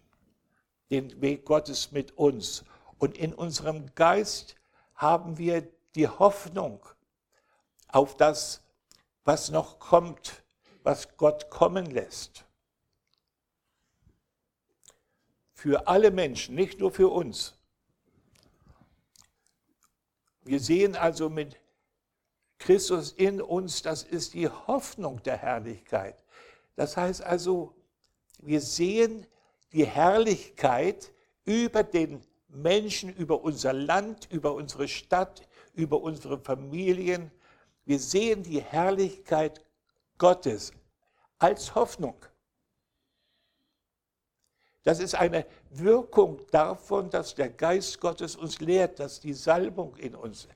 den 0.92 1.22
Weg 1.22 1.46
Gottes 1.46 1.94
mit 1.94 2.18
uns. 2.18 2.66
Und 2.98 3.18
in 3.18 3.34
unserem 3.34 3.96
Geist 3.96 4.58
haben 4.96 5.38
wir 5.38 5.72
die 5.96 6.10
Hoffnung 6.10 6.86
auf 7.88 8.18
das, 8.18 8.62
was 9.24 9.50
noch 9.50 9.80
kommt, 9.80 10.44
was 10.84 11.16
Gott 11.16 11.50
kommen 11.50 11.86
lässt. 11.86 12.44
Für 15.54 15.88
alle 15.88 16.12
Menschen, 16.12 16.56
nicht 16.56 16.78
nur 16.78 16.92
für 16.92 17.08
uns. 17.08 17.58
Wir 20.44 20.60
sehen 20.60 20.98
also 20.98 21.30
mit 21.30 21.58
Christus 22.58 23.12
in 23.12 23.42
uns, 23.42 23.82
das 23.82 24.04
ist 24.04 24.34
die 24.34 24.48
Hoffnung 24.48 25.22
der 25.24 25.38
Herrlichkeit. 25.38 26.24
Das 26.76 26.98
heißt 26.98 27.24
also, 27.24 27.74
wir 28.40 28.62
sehen 28.62 29.26
die 29.72 29.86
Herrlichkeit 29.86 31.12
über 31.46 31.84
den 31.84 32.24
Menschen, 32.48 33.14
über 33.14 33.42
unser 33.44 33.74
Land, 33.74 34.28
über 34.32 34.54
unsere 34.54 34.88
Stadt, 34.88 35.48
über 35.74 36.02
unsere 36.02 36.40
Familien. 36.40 37.32
Wir 37.86 38.00
sehen 38.00 38.44
die 38.44 38.62
Herrlichkeit 38.62 39.62
Gottes 40.18 40.72
als 41.38 41.76
Hoffnung. 41.76 42.16
Das 44.84 45.00
ist 45.00 45.16
eine 45.16 45.46
Wirkung 45.72 46.42
davon, 46.52 47.10
dass 47.10 47.34
der 47.34 47.50
Geist 47.50 48.00
Gottes 48.00 48.36
uns 48.36 48.60
lehrt, 48.60 49.00
dass 49.00 49.20
die 49.20 49.34
Salbung 49.34 49.96
in 49.96 50.16
uns 50.16 50.48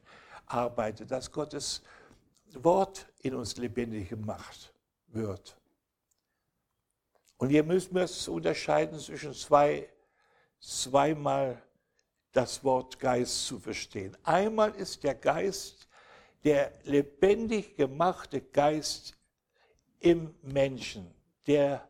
arbeitet, 0.50 1.12
dass 1.12 1.32
Gottes 1.32 1.82
Wort 2.54 3.08
in 3.22 3.36
uns 3.36 3.58
lebendig 3.58 4.10
gemacht 4.10 4.74
wird. 5.08 5.58
Und 7.38 7.50
hier 7.50 7.64
müssen 7.64 7.96
wir 7.96 8.04
es 8.04 8.28
unterscheiden 8.28 9.00
zwischen 9.00 9.34
zwei, 9.34 9.88
zweimal 10.60 11.62
das 12.32 12.64
Wort 12.64 13.00
Geist 13.00 13.46
zu 13.46 13.60
verstehen. 13.60 14.18
Einmal 14.24 14.76
ist 14.76 15.04
der 15.04 15.16
Geist 15.16 15.88
der 16.44 16.72
lebendig 16.84 17.76
gemachte 17.76 18.42
Geist 18.42 19.18
im 20.00 20.34
Menschen, 20.42 21.14
der 21.48 21.88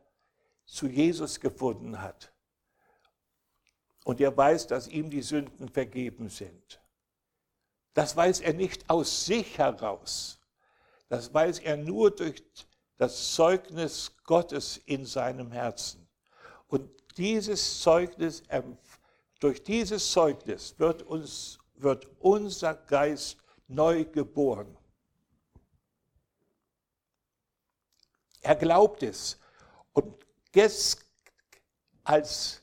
zu 0.64 0.86
Jesus 0.86 1.38
gefunden 1.38 2.00
hat. 2.00 2.32
Und 4.04 4.20
er 4.20 4.36
weiß, 4.36 4.66
dass 4.66 4.88
ihm 4.88 5.10
die 5.10 5.22
Sünden 5.22 5.68
vergeben 5.68 6.28
sind. 6.28 6.79
Das 7.94 8.16
weiß 8.16 8.40
er 8.40 8.52
nicht 8.52 8.88
aus 8.88 9.26
sich 9.26 9.58
heraus. 9.58 10.38
Das 11.08 11.32
weiß 11.34 11.58
er 11.60 11.76
nur 11.76 12.10
durch 12.10 12.42
das 12.96 13.34
Zeugnis 13.34 14.12
Gottes 14.24 14.76
in 14.84 15.04
seinem 15.04 15.50
Herzen. 15.50 16.06
Und 16.68 16.88
dieses 17.16 17.80
Zeugnis, 17.80 18.42
durch 19.40 19.62
dieses 19.62 20.12
Zeugnis 20.12 20.78
wird, 20.78 21.02
uns, 21.02 21.58
wird 21.74 22.06
unser 22.20 22.74
Geist 22.74 23.38
neu 23.66 24.04
geboren. 24.04 24.76
Er 28.42 28.56
glaubt 28.56 29.02
es. 29.02 29.38
Und 29.92 30.14
jetzt 30.54 31.04
als 32.04 32.62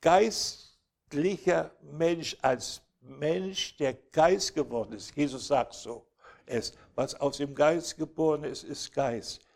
geistlicher 0.00 1.70
Mensch, 1.82 2.36
als 2.40 2.82
Mensch, 3.18 3.76
der 3.76 3.94
Geist 3.94 4.54
geworden 4.54 4.94
ist, 4.94 5.14
Jesus 5.14 5.46
sagt 5.46 5.74
so, 5.74 6.06
es, 6.46 6.72
was 6.94 7.14
aus 7.14 7.36
dem 7.36 7.54
Geist 7.54 7.96
geboren 7.96 8.44
ist, 8.44 8.64
ist 8.64 8.92
Geist. 8.92 9.46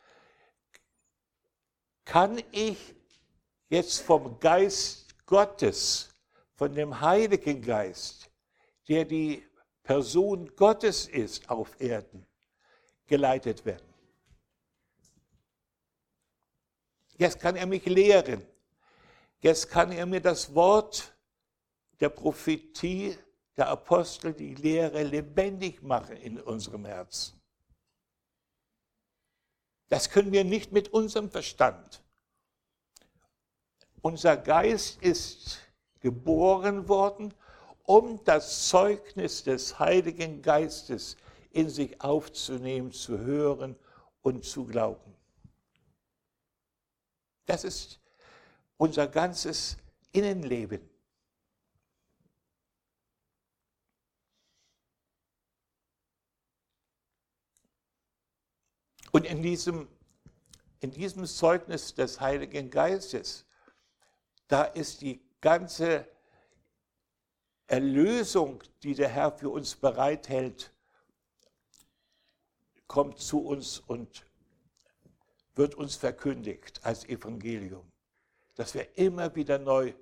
Kann 2.05 2.43
ich 2.53 2.95
jetzt 3.69 4.01
vom 4.03 4.38
Geist 4.38 5.14
Gottes, 5.27 6.11
von 6.55 6.75
dem 6.75 7.01
Heiligen 7.01 7.62
Geist, 7.62 8.31
der 8.88 9.05
die 9.05 9.45
Person 9.83 10.55
Gottes 10.55 11.09
ist 11.09 11.49
auf 11.51 11.81
Erden, 11.81 12.27
geleitet 13.07 13.64
werden? 13.64 13.95
Jetzt 17.17 17.40
kann 17.40 17.57
er 17.57 17.67
mich 17.67 17.85
lehren. 17.87 18.45
Jetzt 19.40 19.69
kann 19.69 19.93
er 19.93 20.07
mir 20.07 20.21
das 20.21 20.55
Wort 20.55 21.14
der 22.01 22.09
Prophetie, 22.09 23.17
der 23.57 23.69
Apostel, 23.69 24.33
die 24.33 24.55
Lehre 24.55 25.03
lebendig 25.03 25.83
machen 25.83 26.17
in 26.17 26.40
unserem 26.40 26.85
Herzen. 26.85 27.40
Das 29.88 30.11
können 30.11 30.33
wir 30.33 30.45
nicht 30.45 30.73
mit 30.73 30.88
unserem 30.88 31.31
Verstand. 31.31 32.03
Unser 34.03 34.37
Geist 34.37 35.01
ist 35.03 35.59
geboren 36.01 36.88
worden, 36.88 37.33
um 37.85 38.23
das 38.25 38.69
Zeugnis 38.69 39.45
des 39.45 39.79
Heiligen 39.79 40.43
Geistes 40.43 41.17
in 41.51 41.69
sich 41.69 42.01
aufzunehmen, 42.01 42.93
zu 42.93 43.19
hören 43.19 43.77
und 44.23 44.45
zu 44.45 44.67
glauben. 44.67 45.14
Das 47.47 47.62
ist 47.62 48.01
unser 48.77 49.07
ganzes 49.07 49.77
Innenleben. 50.12 50.93
Und 59.14 59.27
in 59.27 59.42
diesem, 59.44 59.87
in 60.81 60.90
diesem 60.90 61.24
Zeugnis 61.24 61.94
des 61.94 62.20
Heiligen 62.20 62.68
Geistes, 62.68 63.46
da 64.48 64.64
ist 64.64 65.03
die 65.03 65.24
ganze 65.40 66.09
Erlösung, 67.68 68.64
die 68.83 68.92
der 68.92 69.09
Herr 69.09 69.31
für 69.31 69.50
uns 69.50 69.77
bereithält, 69.77 70.72
kommt 72.88 73.20
zu 73.20 73.38
uns 73.38 73.79
und 73.79 74.27
wird 75.55 75.77
uns 75.77 75.94
verkündigt 75.94 76.85
als 76.85 77.05
Evangelium, 77.05 77.88
dass 78.57 78.74
wir 78.74 78.98
immer 78.98 79.33
wieder 79.37 79.61
neu 79.61 79.94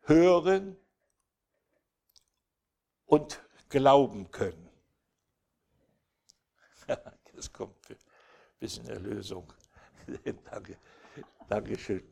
hören 0.00 0.76
und 3.06 3.40
glauben 3.68 4.28
können. 4.32 4.68
Das 7.38 7.52
kommt 7.52 7.88
ein 7.88 8.07
bisschen 8.58 8.86
Erlösung. 8.88 9.52
Danke. 10.50 10.76
Dankeschön. 11.48 12.02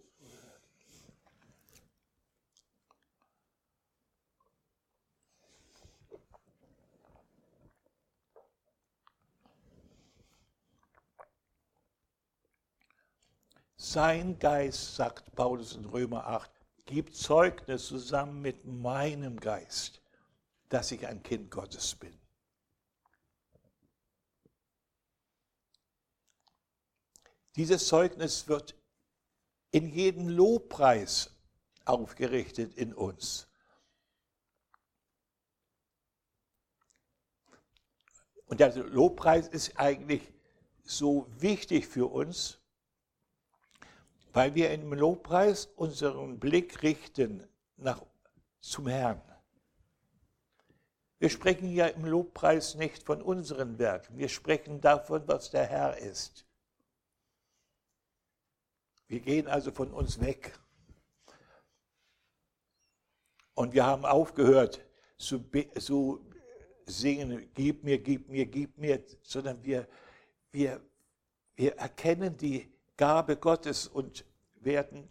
Sein 13.78 14.38
Geist, 14.38 14.96
sagt 14.96 15.34
Paulus 15.36 15.76
in 15.76 15.84
Römer 15.84 16.26
8, 16.26 16.50
gibt 16.86 17.14
Zeugnis 17.14 17.86
zusammen 17.86 18.42
mit 18.42 18.64
meinem 18.64 19.38
Geist, 19.38 20.02
dass 20.68 20.90
ich 20.90 21.06
ein 21.06 21.22
Kind 21.22 21.50
Gottes 21.50 21.94
bin. 21.94 22.25
Dieses 27.56 27.88
Zeugnis 27.88 28.48
wird 28.48 28.76
in 29.70 29.88
jedem 29.88 30.28
Lobpreis 30.28 31.34
aufgerichtet 31.86 32.74
in 32.74 32.92
uns. 32.92 33.48
Und 38.46 38.60
der 38.60 38.76
Lobpreis 38.76 39.48
ist 39.48 39.78
eigentlich 39.78 40.32
so 40.84 41.26
wichtig 41.38 41.86
für 41.86 42.06
uns, 42.12 42.60
weil 44.32 44.54
wir 44.54 44.70
im 44.70 44.92
Lobpreis 44.92 45.66
unseren 45.76 46.38
Blick 46.38 46.82
richten 46.82 47.48
nach, 47.76 48.02
zum 48.60 48.86
Herrn. 48.86 49.22
Wir 51.18 51.30
sprechen 51.30 51.72
ja 51.72 51.86
im 51.86 52.04
Lobpreis 52.04 52.74
nicht 52.74 53.02
von 53.02 53.22
unseren 53.22 53.78
Werken, 53.78 54.18
wir 54.18 54.28
sprechen 54.28 54.80
davon, 54.80 55.26
was 55.26 55.50
der 55.50 55.64
Herr 55.64 55.96
ist. 55.96 56.45
Wir 59.08 59.20
gehen 59.20 59.46
also 59.46 59.70
von 59.70 59.92
uns 59.92 60.20
weg. 60.20 60.58
Und 63.54 63.72
wir 63.72 63.86
haben 63.86 64.04
aufgehört 64.04 64.84
zu, 65.16 65.42
zu 65.78 66.24
singen, 66.84 67.48
gib 67.54 67.84
mir, 67.84 67.98
gib 67.98 68.28
mir, 68.28 68.46
gib 68.46 68.76
mir, 68.76 69.02
sondern 69.22 69.62
wir, 69.64 69.88
wir, 70.52 70.80
wir 71.54 71.76
erkennen 71.76 72.36
die 72.36 72.70
Gabe 72.96 73.36
Gottes 73.36 73.86
und 73.86 74.24
werden 74.56 75.08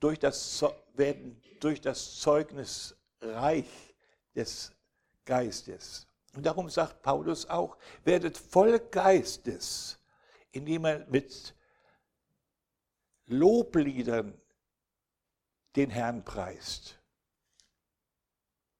durch 0.00 0.18
das, 0.18 0.64
werden 0.94 1.40
durch 1.60 1.80
das 1.80 2.20
Zeugnis 2.20 2.94
reich 3.20 3.94
des 4.34 4.72
Geistes. 5.24 6.06
Und 6.36 6.44
darum 6.44 6.68
sagt 6.68 7.02
Paulus 7.02 7.46
auch, 7.46 7.76
werdet 8.04 8.36
voll 8.36 8.78
Geistes, 8.78 9.98
indem 10.52 10.84
er 10.84 11.06
mit 11.06 11.54
Lobliedern 13.26 14.40
den 15.76 15.90
Herrn 15.90 16.24
preist. 16.24 16.98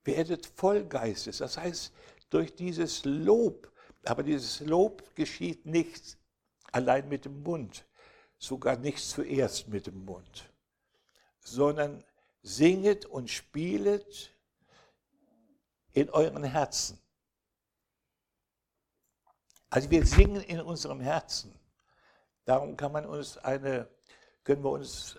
Werdet 0.04 0.46
voll 0.46 0.84
Geistes, 0.84 1.38
das 1.38 1.56
heißt 1.56 1.92
durch 2.30 2.54
dieses 2.54 3.04
Lob, 3.04 3.72
aber 4.04 4.22
dieses 4.22 4.60
Lob 4.60 5.14
geschieht 5.14 5.64
nicht 5.64 6.18
allein 6.72 7.08
mit 7.08 7.24
dem 7.24 7.42
Mund, 7.42 7.86
sogar 8.38 8.76
nicht 8.76 8.98
zuerst 8.98 9.68
mit 9.68 9.86
dem 9.86 10.04
Mund, 10.04 10.50
sondern 11.40 12.04
singet 12.42 13.06
und 13.06 13.30
spielet 13.30 14.32
in 15.92 16.10
euren 16.10 16.44
Herzen. 16.44 16.98
Also 19.70 19.90
wir 19.90 20.04
singen 20.04 20.42
in 20.42 20.60
unserem 20.60 21.00
Herzen. 21.00 21.52
Darum 22.44 22.76
kann 22.76 22.92
man 22.92 23.06
uns 23.06 23.38
eine, 23.38 23.88
können 24.44 24.62
wir 24.62 24.70
uns 24.70 25.18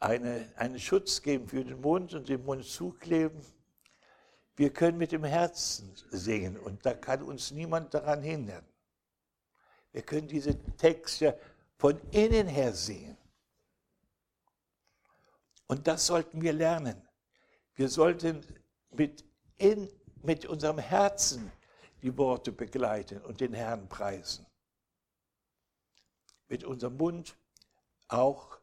eine, 0.00 0.50
einen 0.56 0.80
Schutz 0.80 1.20
geben 1.20 1.46
für 1.46 1.62
den 1.62 1.80
Mund 1.80 2.14
und 2.14 2.28
den 2.28 2.44
Mund 2.44 2.64
zukleben. 2.64 3.40
Wir 4.56 4.72
können 4.72 4.98
mit 4.98 5.12
dem 5.12 5.24
Herzen 5.24 5.94
singen 6.10 6.58
und 6.58 6.84
da 6.84 6.94
kann 6.94 7.22
uns 7.22 7.50
niemand 7.50 7.94
daran 7.94 8.22
hindern. 8.22 8.64
Wir 9.92 10.02
können 10.02 10.28
diese 10.28 10.58
Texte 10.76 11.38
von 11.76 12.00
innen 12.10 12.46
her 12.46 12.72
singen. 12.72 13.16
Und 15.66 15.86
das 15.86 16.06
sollten 16.06 16.42
wir 16.42 16.52
lernen. 16.52 17.00
Wir 17.74 17.88
sollten 17.88 18.44
mit, 18.90 19.24
in, 19.56 19.88
mit 20.22 20.46
unserem 20.46 20.78
Herzen 20.78 21.52
die 22.02 22.16
Worte 22.16 22.52
begleiten 22.52 23.20
und 23.22 23.40
den 23.40 23.52
Herrn 23.52 23.88
preisen. 23.88 24.46
Mit 26.50 26.64
unserem 26.64 26.98
Mund 26.98 27.34
auch. 28.08 28.58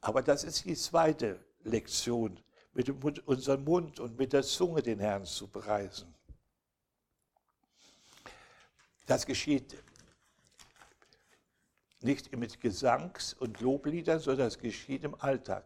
Aber 0.00 0.22
das 0.22 0.44
ist 0.44 0.64
die 0.64 0.76
zweite 0.76 1.44
Lektion, 1.62 2.38
mit 2.74 2.88
unserem 3.26 3.64
Mund 3.64 3.98
und 3.98 4.16
mit 4.16 4.32
der 4.32 4.42
Zunge 4.42 4.82
den 4.82 5.00
Herrn 5.00 5.24
zu 5.24 5.48
preisen. 5.48 6.14
Das 9.06 9.24
geschieht 9.26 9.82
nicht 12.00 12.36
mit 12.36 12.60
Gesangs- 12.60 13.32
und 13.32 13.60
Lobliedern, 13.60 14.20
sondern 14.20 14.46
das 14.46 14.58
geschieht 14.58 15.04
im 15.04 15.14
Alltag, 15.14 15.64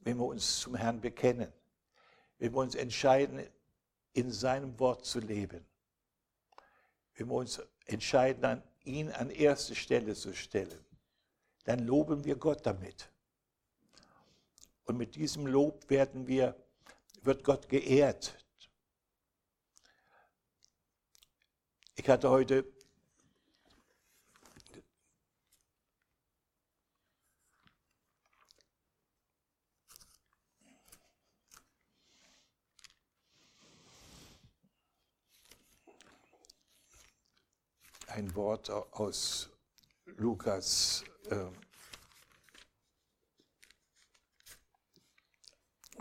wenn 0.00 0.16
wir 0.18 0.26
uns 0.26 0.60
zum 0.60 0.76
Herrn 0.76 1.00
bekennen, 1.00 1.52
wenn 2.38 2.52
wir 2.52 2.60
uns 2.60 2.76
entscheiden, 2.76 3.44
in 4.12 4.30
seinem 4.30 4.78
Wort 4.78 5.04
zu 5.04 5.18
leben, 5.18 5.66
wenn 7.14 7.26
wir 7.26 7.34
uns 7.34 7.60
entscheiden, 7.86 8.62
ihn 8.88 9.10
an 9.10 9.30
erste 9.30 9.74
Stelle 9.74 10.14
zu 10.14 10.34
stellen, 10.34 10.84
dann 11.64 11.80
loben 11.80 12.24
wir 12.24 12.36
Gott 12.36 12.64
damit. 12.66 13.10
Und 14.84 14.96
mit 14.96 15.14
diesem 15.16 15.46
Lob 15.46 15.88
werden 15.90 16.26
wir, 16.26 16.56
wird 17.22 17.44
Gott 17.44 17.68
geehrt. 17.68 18.34
Ich 21.94 22.08
hatte 22.08 22.30
heute 22.30 22.64
ein 38.08 38.34
Wort 38.34 38.70
aus 38.70 39.50
Lukas 40.16 41.04
äh, 41.30 41.46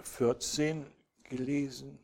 14 0.04 0.86
gelesen. 1.24 2.00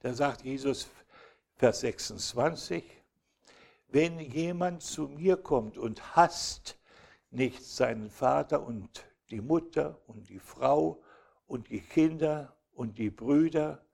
Da 0.00 0.14
sagt 0.14 0.42
Jesus, 0.42 0.88
Vers 1.56 1.80
26, 1.80 2.97
wenn 3.88 4.20
jemand 4.20 4.82
zu 4.82 5.08
mir 5.08 5.36
kommt 5.36 5.78
und 5.78 6.16
hasst 6.16 6.78
nicht 7.30 7.64
seinen 7.64 8.10
Vater 8.10 8.62
und 8.62 9.04
die 9.30 9.40
Mutter 9.40 10.00
und 10.06 10.28
die 10.28 10.38
Frau 10.38 11.02
und 11.46 11.70
die 11.70 11.80
Kinder 11.80 12.56
und 12.72 12.98
die 12.98 13.10
Brüder 13.10 13.84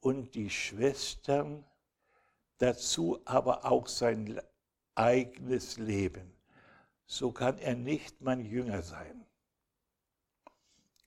und 0.00 0.34
die 0.34 0.50
Schwestern, 0.50 1.64
dazu 2.58 3.20
aber 3.24 3.64
auch 3.64 3.88
sein 3.88 4.40
eigenes 4.94 5.78
Leben, 5.78 6.32
so 7.06 7.32
kann 7.32 7.58
er 7.58 7.74
nicht 7.74 8.20
mein 8.20 8.44
Jünger 8.44 8.82
sein. 8.82 9.26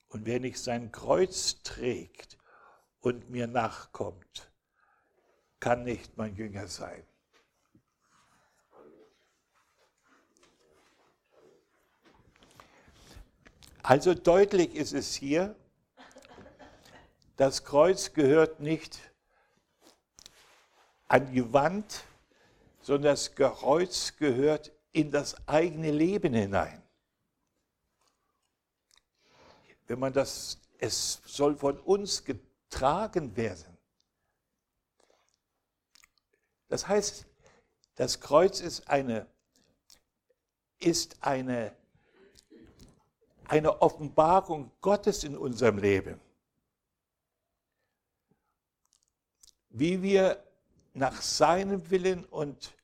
Und 0.08 0.26
wer 0.26 0.40
nicht 0.40 0.58
sein 0.58 0.92
Kreuz 0.92 1.62
trägt 1.62 2.38
und 3.00 3.30
mir 3.30 3.46
nachkommt, 3.46 4.52
kann 5.60 5.84
nicht 5.84 6.16
mein 6.16 6.36
Jünger 6.36 6.68
sein. 6.68 7.02
Also 13.88 14.14
deutlich 14.14 14.74
ist 14.74 14.94
es 14.94 15.14
hier, 15.14 15.54
das 17.36 17.62
Kreuz 17.62 18.12
gehört 18.12 18.58
nicht 18.58 18.98
an 21.06 21.30
die 21.30 21.52
Wand, 21.52 22.02
sondern 22.80 23.12
das 23.12 23.36
Kreuz 23.36 24.16
gehört 24.16 24.72
in 24.90 25.12
das 25.12 25.36
eigene 25.46 25.92
Leben 25.92 26.34
hinein. 26.34 26.82
Wenn 29.86 30.00
man 30.00 30.12
das, 30.12 30.58
es 30.78 31.22
soll 31.24 31.54
von 31.54 31.78
uns 31.78 32.24
getragen 32.24 33.36
werden. 33.36 33.78
Das 36.66 36.88
heißt, 36.88 37.24
das 37.94 38.18
Kreuz 38.18 38.58
ist 38.58 38.88
eine, 38.88 39.28
ist 40.80 41.22
eine 41.22 41.76
eine 43.48 43.80
Offenbarung 43.82 44.70
Gottes 44.80 45.24
in 45.24 45.36
unserem 45.36 45.78
Leben. 45.78 46.20
Wie 49.68 50.02
wir 50.02 50.42
nach 50.94 51.20
seinem 51.20 51.90
Willen 51.90 52.24
und 52.24 52.74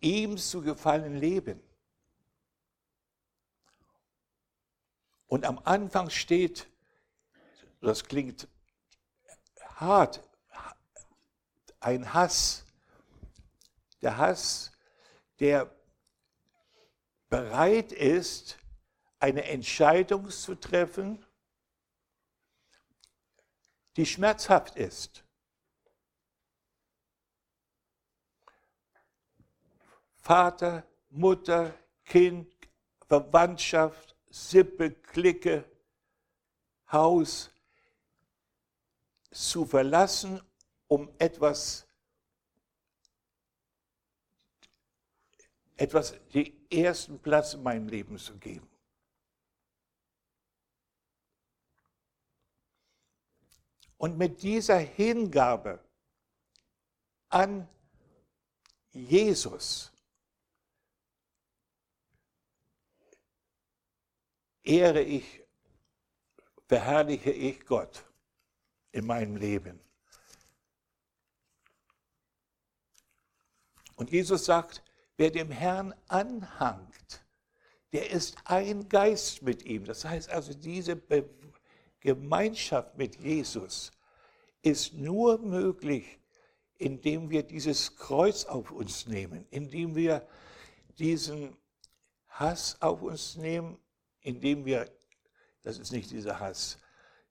ihm 0.00 0.36
zu 0.38 0.62
gefallen 0.62 1.16
leben. 1.16 1.60
Und 5.26 5.46
am 5.46 5.58
Anfang 5.64 6.10
steht, 6.10 6.68
das 7.80 8.04
klingt 8.04 8.48
hart, 9.76 10.22
ein 11.80 12.12
Hass. 12.12 12.64
Der 14.02 14.16
Hass, 14.18 14.72
der 15.40 15.74
bereit 17.28 17.92
ist, 17.92 18.58
eine 19.22 19.44
Entscheidung 19.44 20.28
zu 20.30 20.56
treffen, 20.56 21.24
die 23.96 24.04
schmerzhaft 24.04 24.74
ist. 24.74 25.22
Vater, 30.16 30.84
Mutter, 31.10 31.72
Kind, 32.04 32.52
Verwandtschaft, 33.06 34.16
Sippe, 34.28 34.90
Clique, 34.90 35.64
Haus 36.90 37.50
zu 39.30 39.64
verlassen, 39.64 40.42
um 40.88 41.08
etwas, 41.18 41.86
etwas 45.76 46.14
den 46.34 46.68
ersten 46.68 47.20
Platz 47.20 47.54
in 47.54 47.62
meinem 47.62 47.86
Leben 47.86 48.18
zu 48.18 48.36
geben. 48.36 48.71
Und 54.02 54.18
mit 54.18 54.42
dieser 54.42 54.78
Hingabe 54.78 55.78
an 57.28 57.68
Jesus 58.90 59.92
ehre 64.64 65.02
ich, 65.02 65.44
verherrliche 66.66 67.30
ich 67.30 67.64
Gott 67.64 68.04
in 68.90 69.06
meinem 69.06 69.36
Leben. 69.36 69.78
Und 73.94 74.10
Jesus 74.10 74.44
sagt, 74.44 74.82
wer 75.16 75.30
dem 75.30 75.52
Herrn 75.52 75.94
anhangt, 76.08 77.24
der 77.92 78.10
ist 78.10 78.36
ein 78.46 78.88
Geist 78.88 79.42
mit 79.42 79.64
ihm. 79.64 79.84
Das 79.84 80.04
heißt 80.04 80.28
also, 80.28 80.54
diese 80.54 80.96
Be 80.96 81.22
Gemeinschaft 82.02 82.96
mit 82.98 83.16
Jesus 83.16 83.90
ist 84.62 84.94
nur 84.94 85.38
möglich, 85.38 86.18
indem 86.76 87.30
wir 87.30 87.42
dieses 87.42 87.96
Kreuz 87.96 88.44
auf 88.44 88.70
uns 88.70 89.06
nehmen, 89.06 89.46
indem 89.50 89.94
wir 89.94 90.26
diesen 90.98 91.56
Hass 92.28 92.80
auf 92.80 93.02
uns 93.02 93.36
nehmen, 93.36 93.78
indem 94.20 94.64
wir, 94.64 94.90
das 95.62 95.78
ist 95.78 95.92
nicht 95.92 96.10
dieser 96.10 96.38
Hass, 96.38 96.78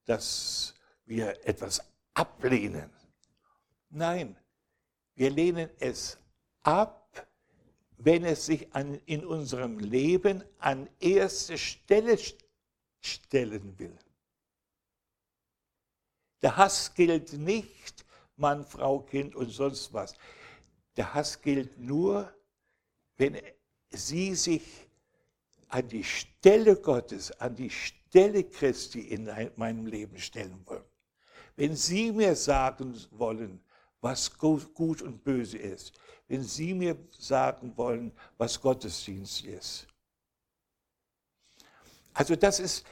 dass 0.05 0.73
wir 1.05 1.29
etwas 1.45 1.81
ablehnen. 2.13 2.89
Nein, 3.89 4.35
Wir 5.15 5.29
lehnen 5.29 5.69
es 5.79 6.17
ab, 6.63 7.27
wenn 7.97 8.23
es 8.23 8.45
sich 8.45 8.73
an, 8.73 8.99
in 9.05 9.23
unserem 9.23 9.77
Leben 9.77 10.43
an 10.57 10.89
erste 10.99 11.57
Stelle 11.57 12.17
stellen 12.99 13.77
will. 13.77 13.95
Der 16.41 16.57
Hass 16.57 16.93
gilt 16.93 17.33
nicht 17.33 18.05
Mann, 18.35 18.65
Frau, 18.65 18.99
Kind 18.99 19.35
und 19.35 19.49
sonst 19.49 19.93
was. 19.93 20.15
Der 20.97 21.13
Hass 21.13 21.41
gilt 21.41 21.79
nur, 21.79 22.33
wenn 23.17 23.37
sie 23.89 24.35
sich 24.35 24.87
an 25.67 25.87
die 25.87 26.03
Stelle 26.03 26.75
Gottes, 26.75 27.31
an 27.39 27.55
die 27.55 27.69
Stelle 27.69 28.43
Christi 28.43 29.01
in 29.01 29.29
meinem 29.55 29.85
Leben 29.85 30.17
stellen 30.17 30.61
wollen. 30.65 30.83
Wenn 31.55 31.75
sie 31.75 32.11
mir 32.11 32.35
sagen 32.35 32.99
wollen, 33.11 33.63
was 34.01 34.35
gut 34.37 35.01
und 35.01 35.23
böse 35.23 35.57
ist, 35.57 35.93
wenn 36.27 36.43
sie 36.43 36.73
mir 36.73 36.97
sagen 37.17 37.77
wollen, 37.77 38.11
was 38.37 38.59
Gottesdienst 38.59 39.45
ist. 39.45 39.87
Also 42.13 42.35
das 42.35 42.59
ist, 42.59 42.85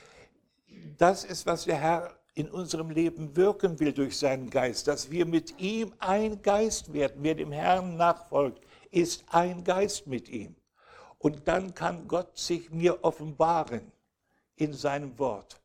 das 0.97 1.23
ist, 1.23 1.45
was 1.45 1.65
der 1.65 1.77
Herr 1.77 2.18
in 2.39 2.49
unserem 2.49 2.89
Leben 2.89 3.36
wirken 3.36 3.78
will 3.82 3.91
durch 3.91 4.17
seinen 4.17 4.49
Geist, 4.49 4.88
dass 4.88 5.12
wir 5.12 5.25
mit 5.25 5.60
ihm 5.60 5.93
ein 5.99 6.41
Geist 6.41 6.93
werden. 6.93 7.17
Wer 7.17 7.36
dem 7.36 7.52
Herrn 7.52 7.97
nachfolgt, 7.97 8.63
ist 8.91 9.25
ein 9.28 9.65
Geist 9.65 10.08
mit 10.08 10.30
ihm. 10.30 10.56
Und 11.17 11.49
dann 11.49 11.75
kann 11.75 12.08
Gott 12.08 12.38
sich 12.38 12.71
mir 12.71 13.04
offenbaren 13.04 13.91
in 14.56 14.71
seinem 14.71 15.19
Wort. 15.19 15.60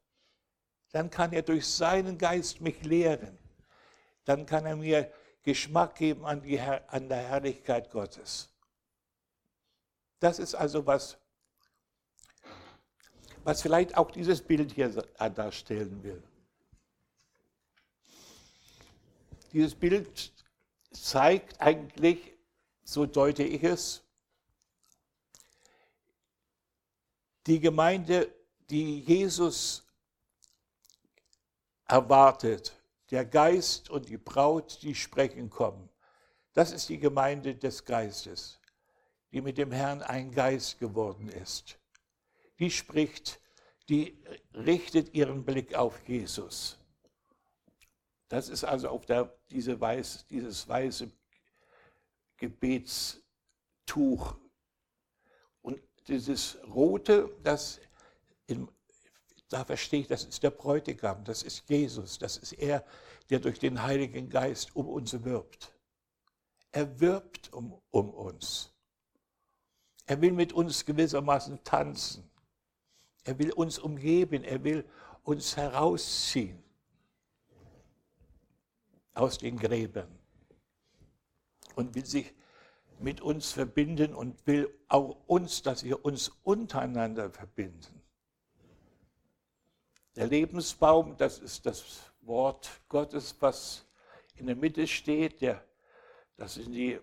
Dann 0.90 1.10
kann 1.10 1.32
er 1.32 1.42
durch 1.42 1.64
seinen 1.64 2.18
Geist 2.18 2.60
mich 2.60 2.82
lehren. 2.82 3.38
Dann 4.24 4.44
kann 4.44 4.66
er 4.66 4.74
mir 4.74 5.12
Geschmack 5.44 5.94
geben 5.94 6.26
an, 6.26 6.42
die, 6.42 6.58
an 6.58 7.08
der 7.08 7.18
Herrlichkeit 7.18 7.88
Gottes. 7.92 8.48
Das 10.18 10.40
ist 10.40 10.56
also 10.56 10.84
was, 10.84 11.18
was 13.44 13.62
vielleicht 13.62 13.96
auch 13.96 14.10
dieses 14.10 14.42
Bild 14.42 14.72
hier 14.72 14.88
darstellen 14.88 16.02
will. 16.02 16.20
Dieses 19.54 19.76
Bild 19.76 20.32
zeigt 20.90 21.60
eigentlich, 21.60 22.36
so 22.82 23.06
deute 23.06 23.44
ich 23.44 23.62
es, 23.62 24.02
die 27.46 27.60
Gemeinde, 27.60 28.34
die 28.68 28.98
Jesus 28.98 29.86
erwartet, 31.86 32.74
der 33.12 33.24
Geist 33.24 33.90
und 33.90 34.08
die 34.08 34.16
Braut, 34.16 34.82
die 34.82 34.92
sprechen 34.92 35.48
kommen. 35.50 35.88
Das 36.52 36.72
ist 36.72 36.88
die 36.88 36.98
Gemeinde 36.98 37.54
des 37.54 37.84
Geistes, 37.84 38.58
die 39.30 39.40
mit 39.40 39.56
dem 39.56 39.70
Herrn 39.70 40.02
ein 40.02 40.32
Geist 40.32 40.80
geworden 40.80 41.28
ist. 41.28 41.78
Die 42.58 42.72
spricht, 42.72 43.38
die 43.88 44.20
richtet 44.52 45.14
ihren 45.14 45.44
Blick 45.44 45.76
auf 45.76 46.08
Jesus. 46.08 46.76
Das 48.34 48.48
ist 48.48 48.64
also 48.64 48.88
auf 48.88 49.06
der, 49.06 49.32
diese 49.48 49.80
weiß, 49.80 50.26
dieses 50.26 50.66
weiße 50.66 51.08
Gebetstuch. 52.36 53.22
Und 55.62 55.80
dieses 56.08 56.58
rote, 56.66 57.30
das 57.44 57.78
in, 58.48 58.68
da 59.50 59.64
verstehe 59.64 60.00
ich, 60.00 60.08
das 60.08 60.24
ist 60.24 60.42
der 60.42 60.50
Bräutigam, 60.50 61.22
das 61.22 61.44
ist 61.44 61.70
Jesus, 61.70 62.18
das 62.18 62.36
ist 62.36 62.54
er, 62.54 62.84
der 63.30 63.38
durch 63.38 63.60
den 63.60 63.80
Heiligen 63.80 64.28
Geist 64.28 64.74
um 64.74 64.88
uns 64.88 65.22
wirbt. 65.22 65.72
Er 66.72 66.98
wirbt 66.98 67.52
um, 67.52 67.80
um 67.92 68.10
uns. 68.10 68.72
Er 70.06 70.20
will 70.20 70.32
mit 70.32 70.52
uns 70.52 70.84
gewissermaßen 70.84 71.62
tanzen. 71.62 72.28
Er 73.22 73.38
will 73.38 73.52
uns 73.52 73.78
umgeben, 73.78 74.42
er 74.42 74.64
will 74.64 74.84
uns 75.22 75.56
herausziehen 75.56 76.63
aus 79.14 79.38
den 79.38 79.56
Gräbern 79.58 80.18
und 81.76 81.94
will 81.94 82.04
sich 82.04 82.34
mit 82.98 83.20
uns 83.20 83.52
verbinden 83.52 84.14
und 84.14 84.46
will 84.46 84.72
auch 84.88 85.16
uns, 85.26 85.62
dass 85.62 85.84
wir 85.84 86.04
uns 86.04 86.28
untereinander 86.42 87.30
verbinden. 87.30 88.02
Der 90.16 90.28
Lebensbaum, 90.28 91.16
das 91.16 91.38
ist 91.38 91.66
das 91.66 92.12
Wort 92.20 92.70
Gottes, 92.88 93.36
was 93.40 93.86
in 94.36 94.46
der 94.46 94.56
Mitte 94.56 94.86
steht. 94.86 95.40
Der, 95.40 95.64
das 96.36 96.54
sind 96.54 96.72
die, 96.72 97.00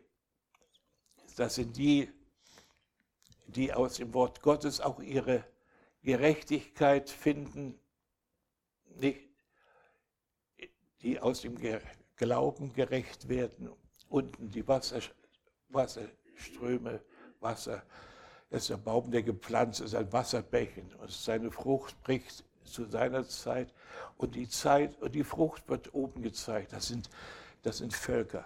das 1.36 1.56
sind 1.56 1.76
die, 1.76 2.10
die 3.48 3.74
aus 3.74 3.96
dem 3.96 4.14
Wort 4.14 4.42
Gottes 4.42 4.80
auch 4.80 5.02
ihre 5.02 5.44
Gerechtigkeit 6.04 7.10
finden, 7.10 7.78
nicht, 8.96 9.30
die 11.02 11.20
aus 11.20 11.42
dem 11.42 11.58
Glauben 12.22 12.72
gerecht 12.74 13.30
werden. 13.30 13.72
Unten 14.08 14.52
die 14.52 14.68
Wasser, 14.68 15.00
Wasserströme, 15.70 17.02
Wasser. 17.40 17.82
Das 18.52 18.62
ist 18.62 18.70
der 18.70 18.78
Baum, 18.78 19.10
der 19.10 19.24
gepflanzt 19.24 19.82
ist, 19.82 19.96
ein 19.96 20.14
Wasserbecken. 20.14 20.94
Und 20.94 21.10
seine 21.10 21.50
Frucht 21.50 22.00
bricht 22.04 22.44
zu 22.64 22.86
seiner 22.86 23.28
Zeit. 23.28 23.74
Und 24.18 24.36
die 24.36 24.48
Zeit 24.48 25.02
und 25.02 25.16
die 25.16 25.24
Frucht 25.24 25.68
wird 25.68 25.96
oben 25.96 26.22
gezeigt. 26.22 26.74
Das 26.74 26.90
sind, 26.90 27.10
das 27.64 27.80
sind 27.80 27.92
Völker. 27.92 28.46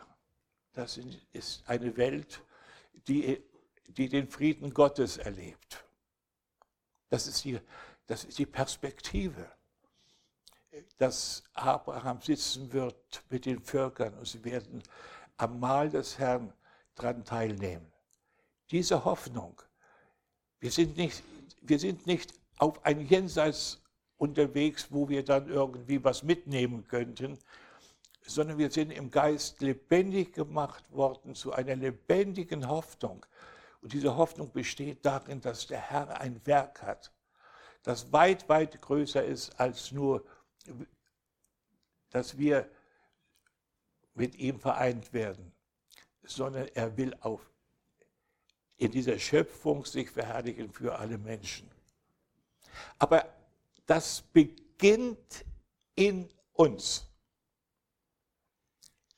Das 0.71 0.93
sind, 0.93 1.21
ist 1.33 1.61
eine 1.67 1.97
Welt, 1.97 2.43
die, 3.09 3.43
die 3.87 4.07
den 4.07 4.29
Frieden 4.29 4.73
Gottes 4.73 5.17
erlebt. 5.17 5.83
Das 7.09 7.27
ist, 7.27 7.43
die, 7.43 7.59
das 8.07 8.23
ist 8.23 8.39
die 8.39 8.45
Perspektive, 8.45 9.51
dass 10.97 11.43
Abraham 11.53 12.21
sitzen 12.21 12.71
wird 12.73 13.23
mit 13.29 13.45
den 13.45 13.61
Völkern 13.61 14.13
und 14.15 14.27
sie 14.27 14.43
werden 14.43 14.81
am 15.37 15.59
Mahl 15.59 15.89
des 15.89 16.17
Herrn 16.17 16.53
daran 16.95 17.23
teilnehmen. 17.23 17.91
Diese 18.71 19.05
Hoffnung, 19.05 19.61
wir 20.59 20.71
sind 20.71 20.97
nicht, 20.97 21.23
wir 21.61 21.79
sind 21.79 22.07
nicht 22.07 22.33
auf 22.57 22.83
ein 22.85 23.01
Jenseits 23.01 23.81
unterwegs, 24.17 24.87
wo 24.89 25.09
wir 25.09 25.23
dann 25.23 25.49
irgendwie 25.49 26.03
was 26.03 26.23
mitnehmen 26.23 26.87
könnten, 26.87 27.37
sondern 28.25 28.57
wir 28.57 28.71
sind 28.71 28.91
im 28.91 29.11
Geist 29.11 29.61
lebendig 29.61 30.33
gemacht 30.33 30.83
worden 30.91 31.35
zu 31.35 31.53
einer 31.53 31.75
lebendigen 31.75 32.67
Hoffnung. 32.67 33.25
Und 33.81 33.93
diese 33.93 34.15
Hoffnung 34.15 34.51
besteht 34.51 35.05
darin, 35.05 35.41
dass 35.41 35.67
der 35.67 35.79
Herr 35.79 36.19
ein 36.19 36.41
Werk 36.45 36.81
hat, 36.81 37.11
das 37.83 38.11
weit, 38.11 38.49
weit 38.49 38.81
größer 38.81 39.23
ist 39.23 39.59
als 39.59 39.91
nur, 39.91 40.25
dass 42.09 42.37
wir 42.37 42.69
mit 44.13 44.35
ihm 44.35 44.59
vereint 44.59 45.11
werden, 45.13 45.51
sondern 46.23 46.67
er 46.69 46.95
will 46.97 47.13
auf 47.21 47.49
in 48.77 48.91
dieser 48.91 49.17
Schöpfung 49.19 49.85
sich 49.85 50.09
verherrlichen 50.09 50.71
für 50.71 50.97
alle 50.97 51.17
Menschen. 51.17 51.69
Aber 52.99 53.25
das 53.85 54.21
beginnt 54.21 55.45
in 55.95 56.29
uns. 56.53 57.05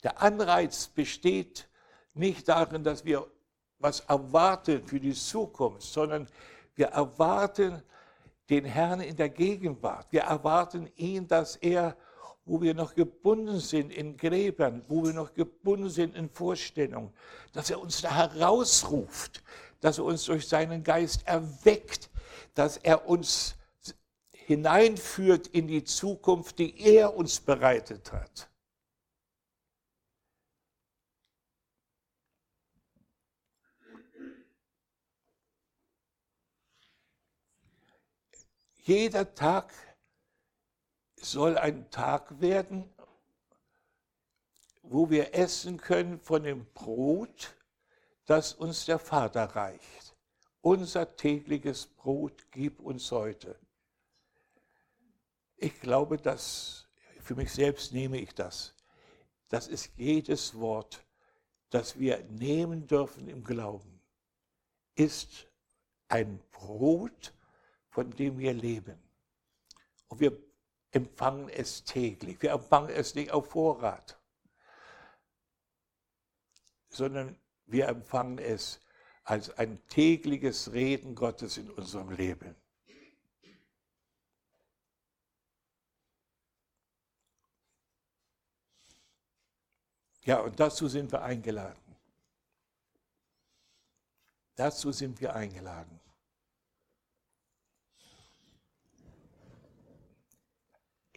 Der 0.03 0.21
Anreiz 0.21 0.87
besteht 0.87 1.67
nicht 2.13 2.47
darin, 2.47 2.83
dass 2.83 3.03
wir 3.03 3.29
was 3.79 4.01
erwarten 4.01 4.85
für 4.85 4.99
die 4.99 5.13
Zukunft, 5.13 5.83
sondern 5.83 6.27
wir 6.75 6.87
erwarten 6.87 7.81
den 8.49 8.65
Herrn 8.65 9.01
in 9.01 9.15
der 9.15 9.29
Gegenwart. 9.29 10.07
Wir 10.11 10.21
erwarten 10.21 10.89
ihn, 10.95 11.27
dass 11.27 11.55
er, 11.57 11.95
wo 12.45 12.61
wir 12.61 12.73
noch 12.73 12.95
gebunden 12.95 13.59
sind 13.59 13.91
in 13.91 14.15
Gräbern, 14.15 14.83
wo 14.87 15.03
wir 15.03 15.13
noch 15.13 15.33
gebunden 15.33 15.89
sind 15.89 16.15
in 16.15 16.29
Vorstellungen, 16.29 17.11
dass 17.53 17.69
er 17.69 17.81
uns 17.81 18.01
da 18.01 18.13
herausruft, 18.13 19.43
dass 19.81 19.97
er 19.97 20.05
uns 20.05 20.25
durch 20.25 20.47
seinen 20.47 20.83
Geist 20.83 21.27
erweckt, 21.27 22.09
dass 22.53 22.77
er 22.77 23.07
uns 23.07 23.55
hineinführt 24.31 25.47
in 25.47 25.67
die 25.67 25.83
Zukunft, 25.83 26.57
die 26.59 26.79
er 26.79 27.15
uns 27.15 27.39
bereitet 27.39 28.13
hat. 28.13 28.49
Jeder 38.87 39.35
Tag 39.35 39.73
soll 41.17 41.57
ein 41.57 41.91
Tag 41.91 42.39
werden, 42.39 42.89
wo 44.81 45.09
wir 45.09 45.35
essen 45.35 45.75
können 45.75 46.21
von 46.21 46.43
dem 46.43 46.65
Brot, 46.67 47.57
das 48.27 48.53
uns 48.53 48.85
der 48.85 48.97
Vater 48.97 49.43
reicht. 49.43 50.15
Unser 50.61 51.17
tägliches 51.17 51.85
Brot 51.85 52.49
gib 52.51 52.79
uns 52.79 53.11
heute. 53.11 53.59
Ich 55.57 55.81
glaube, 55.81 56.15
dass 56.15 56.87
für 57.19 57.35
mich 57.35 57.51
selbst 57.51 57.91
nehme 57.91 58.21
ich 58.21 58.33
das. 58.35 58.73
Das 59.49 59.67
ist 59.67 59.91
jedes 59.97 60.57
Wort, 60.57 61.05
das 61.71 61.99
wir 61.99 62.23
nehmen 62.29 62.87
dürfen 62.87 63.27
im 63.27 63.43
Glauben, 63.43 63.99
ist 64.95 65.49
ein 66.07 66.39
Brot, 66.51 67.33
von 67.97 68.11
dem 68.11 68.37
wir 68.37 68.53
leben. 68.53 69.01
Und 70.07 70.19
wir 70.19 70.39
empfangen 70.91 71.49
es 71.49 71.83
täglich. 71.83 72.39
Wir 72.39 72.51
empfangen 72.51 72.91
es 72.91 73.15
nicht 73.15 73.31
auf 73.31 73.49
Vorrat, 73.49 74.19
sondern 76.89 77.35
wir 77.65 77.87
empfangen 77.87 78.37
es 78.37 78.79
als 79.23 79.49
ein 79.57 79.81
tägliches 79.87 80.73
Reden 80.73 81.15
Gottes 81.15 81.57
in 81.57 81.71
unserem 81.71 82.11
Leben. 82.11 82.55
Ja, 90.21 90.41
und 90.41 90.59
dazu 90.59 90.87
sind 90.87 91.11
wir 91.11 91.23
eingeladen. 91.23 91.95
Dazu 94.55 94.91
sind 94.91 95.19
wir 95.19 95.35
eingeladen. 95.35 96.06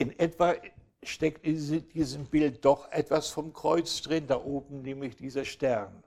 In 0.01 0.19
etwa 0.19 0.55
steckt 1.03 1.45
in 1.45 1.87
diesem 1.91 2.25
Bild 2.25 2.65
doch 2.65 2.91
etwas 2.91 3.29
vom 3.29 3.53
Kreuz 3.53 4.01
drin, 4.01 4.27
da 4.27 4.43
oben 4.43 4.81
nämlich 4.81 5.15
dieser 5.15 5.45
Stern. 5.45 6.03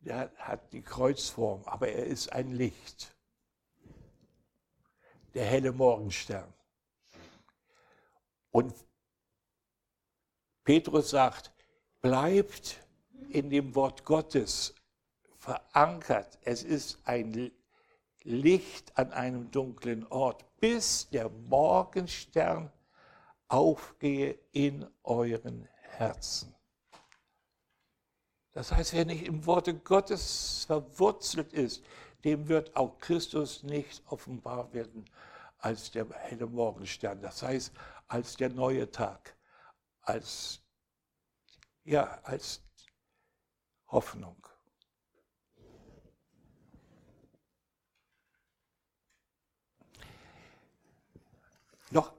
Der 0.00 0.32
hat 0.36 0.72
die 0.72 0.82
Kreuzform, 0.82 1.62
aber 1.66 1.86
er 1.86 2.04
ist 2.04 2.32
ein 2.32 2.50
Licht. 2.50 3.14
Der 5.34 5.44
helle 5.44 5.70
Morgenstern. 5.70 6.52
Und 8.50 8.74
Petrus 10.64 11.10
sagt, 11.10 11.52
bleibt 12.00 12.84
in 13.28 13.50
dem 13.50 13.72
Wort 13.76 14.04
Gottes 14.04 14.74
verankert. 15.36 16.40
Es 16.42 16.64
ist 16.64 16.98
ein 17.04 17.52
Licht 18.24 18.98
an 18.98 19.12
einem 19.12 19.48
dunklen 19.52 20.04
Ort, 20.08 20.44
bis 20.58 21.08
der 21.10 21.28
Morgenstern 21.28 22.72
aufgehe 23.48 24.38
in 24.52 24.86
euren 25.02 25.68
Herzen. 25.82 26.54
Das 28.52 28.72
heißt, 28.72 28.94
wer 28.94 29.04
nicht 29.04 29.26
im 29.26 29.44
Worte 29.44 29.74
Gottes 29.74 30.64
verwurzelt 30.66 31.52
ist, 31.52 31.84
dem 32.24 32.48
wird 32.48 32.74
auch 32.74 32.98
Christus 32.98 33.62
nicht 33.62 34.02
offenbar 34.06 34.72
werden 34.72 35.04
als 35.58 35.90
der 35.90 36.08
helle 36.10 36.46
Morgenstern. 36.46 37.20
Das 37.20 37.42
heißt, 37.42 37.72
als 38.08 38.36
der 38.36 38.48
neue 38.48 38.90
Tag 38.90 39.36
als, 40.06 40.60
ja, 41.84 42.20
als 42.22 42.62
Hoffnung. 43.88 44.36
Noch 51.90 52.12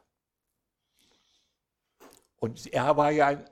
Und 2.37 2.73
er 2.73 2.97
war 2.97 3.11
ja 3.11 3.27
ein, 3.27 3.45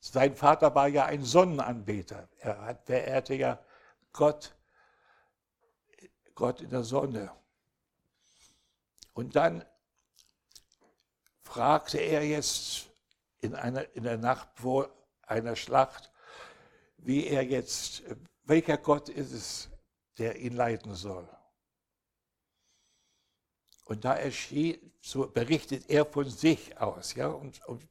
sein 0.00 0.34
Vater 0.34 0.74
war 0.74 0.88
ja 0.88 1.04
ein 1.04 1.22
Sonnenanbeter. 1.22 2.28
Er 2.38 2.60
hat, 2.62 2.86
verehrte 2.86 3.34
ja 3.34 3.62
Gott, 4.12 4.56
Gott 6.34 6.62
in 6.62 6.70
der 6.70 6.84
Sonne. 6.84 7.30
Und 9.12 9.36
dann 9.36 9.64
fragte 11.42 11.98
er 11.98 12.24
jetzt 12.24 12.88
in, 13.40 13.54
einer, 13.54 13.94
in 13.94 14.04
der 14.04 14.16
Nacht 14.16 14.48
vor 14.54 14.90
einer 15.22 15.54
Schlacht, 15.54 16.10
wie 16.96 17.26
er 17.26 17.42
jetzt, 17.44 18.02
welcher 18.44 18.78
Gott 18.78 19.08
ist 19.10 19.32
es, 19.32 19.70
der 20.18 20.36
ihn 20.36 20.54
leiten 20.54 20.94
soll. 20.94 21.28
Und 23.84 24.04
da 24.04 24.14
erschien, 24.14 24.92
so 25.00 25.26
berichtet 25.26 25.90
er 25.90 26.06
von 26.06 26.28
sich 26.28 26.78
aus, 26.78 27.14
ja, 27.14 27.28
und, 27.28 27.64
und 27.66 27.88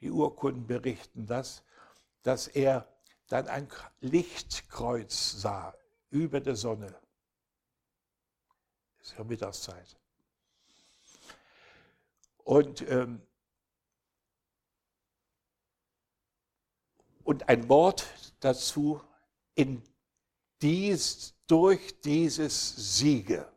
die 0.00 0.10
Urkunden 0.10 0.66
berichten 0.66 1.26
das, 1.26 1.62
dass 2.22 2.46
er 2.46 2.88
dann 3.28 3.48
ein 3.48 3.68
Lichtkreuz 4.00 5.40
sah 5.40 5.74
über 6.10 6.40
der 6.40 6.56
Sonne. 6.56 6.94
Das 8.98 9.08
ist 9.08 9.18
ja 9.18 9.24
Mittagszeit. 9.24 9.96
Und, 12.44 12.82
ähm, 12.88 13.20
und 17.24 17.48
ein 17.48 17.68
Wort 17.68 18.06
dazu, 18.40 19.02
in 19.54 19.82
dies 20.62 21.34
durch 21.46 22.00
dieses 22.00 22.98
Siege. 22.98 23.50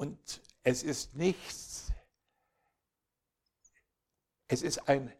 Und 0.00 0.40
es 0.62 0.82
ist 0.82 1.14
nichts, 1.14 1.92
es 4.48 4.62
ist 4.62 4.88
ein, 4.88 5.12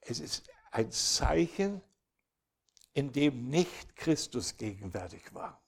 es 0.00 0.20
ist 0.20 0.48
ein 0.70 0.90
Zeichen, 0.90 1.82
in 2.94 3.12
dem 3.12 3.50
nicht 3.50 3.94
Christus 3.94 4.56
gegenwärtig 4.56 5.34
war. 5.34 5.62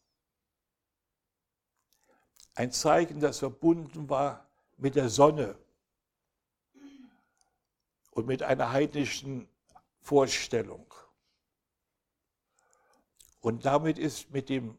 Ein 2.54 2.72
Zeichen, 2.72 3.20
das 3.20 3.40
verbunden 3.40 4.08
war 4.08 4.48
mit 4.78 4.94
der 4.94 5.10
Sonne 5.10 5.58
und 8.12 8.26
mit 8.26 8.42
einer 8.42 8.72
heidnischen 8.72 9.46
Vorstellung. 10.00 10.86
Und 13.42 13.66
damit 13.66 13.98
ist 13.98 14.30
mit 14.30 14.48
dem 14.48 14.78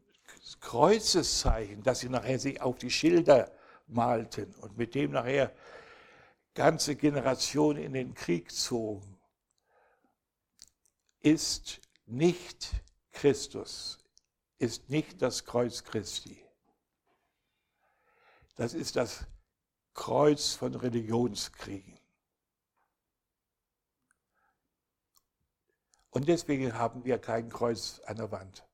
Kreuzeszeichen, 0.60 1.84
das 1.84 2.00
sie 2.00 2.10
nachher 2.10 2.40
sich 2.40 2.60
auf 2.62 2.80
die 2.80 2.90
Schilder 2.90 3.56
malten 3.88 4.54
und 4.56 4.78
mit 4.78 4.96
dem 4.96 5.12
nachher 5.12 5.56
ganze 6.54 6.96
Generationen 6.96 7.84
in 7.84 7.94
den 7.94 8.14
Krieg 8.14 8.52
zogen, 8.52 9.20
ist 11.20 11.82
nicht 12.06 12.72
Christus, 13.12 14.00
ist 14.58 14.90
nicht 14.90 15.22
das 15.22 15.44
Kreuz 15.44 15.84
Christi. 15.84 16.46
Das 18.56 18.74
ist 18.74 18.96
das 18.96 19.26
Kreuz 19.94 20.54
von 20.54 20.76
Religionskriegen. 20.76 22.00
Und 26.12 26.30
deswegen 26.30 26.74
haben 26.74 27.04
wir 27.04 27.18
kein 27.18 27.50
Kreuz 27.50 28.00
an 28.06 28.16
der 28.16 28.32
Wand. 28.32 28.66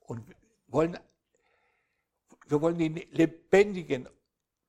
Und 0.00 0.34
wollen, 0.66 0.98
wir 2.50 2.60
wollen 2.60 2.78
den 2.78 2.96
lebendigen, 3.12 4.08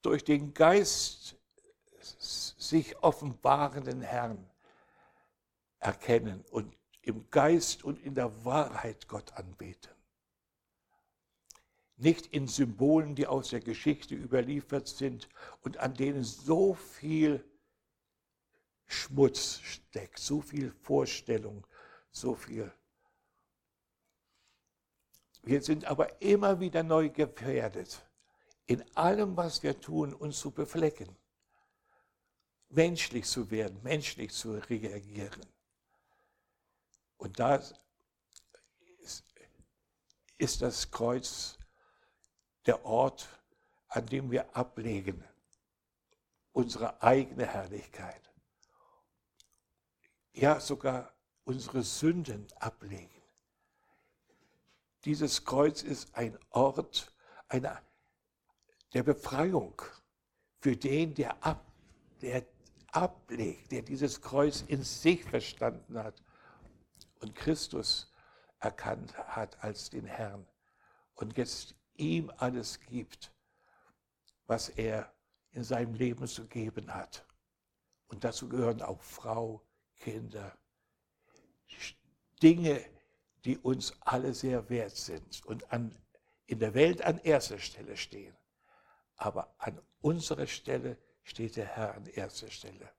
durch 0.01 0.23
den 0.23 0.53
Geist 0.53 1.35
sich 1.99 2.97
offenbarenden 3.03 4.01
Herrn 4.01 4.49
erkennen 5.79 6.43
und 6.51 6.75
im 7.01 7.29
Geist 7.29 7.83
und 7.83 7.99
in 7.99 8.15
der 8.15 8.45
Wahrheit 8.45 9.07
Gott 9.07 9.33
anbeten. 9.33 9.91
Nicht 11.97 12.27
in 12.27 12.47
Symbolen, 12.47 13.15
die 13.15 13.27
aus 13.27 13.49
der 13.49 13.59
Geschichte 13.59 14.15
überliefert 14.15 14.87
sind 14.87 15.27
und 15.61 15.77
an 15.77 15.93
denen 15.93 16.23
so 16.23 16.73
viel 16.73 17.43
Schmutz 18.85 19.59
steckt, 19.59 20.19
so 20.19 20.41
viel 20.41 20.71
Vorstellung, 20.71 21.65
so 22.11 22.35
viel. 22.35 22.71
Wir 25.43 25.61
sind 25.61 25.85
aber 25.85 26.21
immer 26.21 26.59
wieder 26.59 26.83
neu 26.83 27.09
gefährdet, 27.09 28.05
in 28.67 28.83
allem, 28.95 29.35
was 29.35 29.63
wir 29.63 29.79
tun, 29.79 30.13
uns 30.13 30.39
zu 30.39 30.51
beflecken, 30.51 31.15
menschlich 32.69 33.25
zu 33.25 33.49
werden, 33.49 33.81
menschlich 33.81 34.31
zu 34.31 34.53
reagieren. 34.53 35.45
Und 37.17 37.39
da 37.39 37.55
ist, 38.99 39.23
ist 40.37 40.61
das 40.61 40.89
Kreuz 40.89 41.57
der 42.65 42.85
Ort, 42.85 43.27
an 43.87 44.05
dem 44.05 44.31
wir 44.31 44.55
ablegen 44.55 45.23
unsere 46.53 47.01
eigene 47.01 47.45
Herrlichkeit. 47.45 48.21
Ja, 50.33 50.59
sogar 50.59 51.13
unsere 51.43 51.83
Sünden 51.83 52.47
ablegen. 52.59 53.20
Dieses 55.05 55.45
Kreuz 55.45 55.81
ist 55.81 56.15
ein 56.15 56.37
Ort 56.49 57.11
einer, 57.47 57.81
der 58.93 59.03
Befreiung 59.03 59.81
für 60.59 60.75
den, 60.75 61.15
der, 61.15 61.43
ab, 61.43 61.65
der 62.21 62.45
ablegt, 62.91 63.71
der 63.71 63.81
dieses 63.81 64.21
Kreuz 64.21 64.61
in 64.67 64.83
sich 64.83 65.23
verstanden 65.23 65.97
hat 65.97 66.21
und 67.19 67.35
Christus 67.35 68.11
erkannt 68.59 69.17
hat 69.17 69.63
als 69.63 69.89
den 69.89 70.05
Herrn 70.05 70.45
und 71.15 71.37
jetzt 71.37 71.75
ihm 71.95 72.31
alles 72.37 72.79
gibt, 72.79 73.33
was 74.45 74.69
er 74.69 75.11
in 75.51 75.63
seinem 75.63 75.95
Leben 75.95 76.27
zu 76.27 76.45
geben 76.47 76.93
hat. 76.93 77.25
Und 78.07 78.23
dazu 78.23 78.47
gehören 78.49 78.81
auch 78.81 79.01
Frau, 79.01 79.65
Kinder, 79.95 80.57
Dinge, 82.41 82.83
die 83.45 83.57
uns 83.57 83.93
alle 84.01 84.33
sehr 84.33 84.69
wert 84.69 84.95
sind 84.95 85.45
und 85.45 85.71
an, 85.71 85.95
in 86.45 86.59
der 86.59 86.73
Welt 86.73 87.01
an 87.01 87.17
erster 87.19 87.59
Stelle 87.59 87.97
stehen. 87.97 88.35
Aber 89.15 89.53
an 89.57 89.79
unserer 90.01 90.47
Stelle 90.47 90.97
steht 91.23 91.55
der 91.55 91.65
Herr 91.65 91.95
an 91.95 92.05
erster 92.05 92.49
Stelle. 92.49 92.91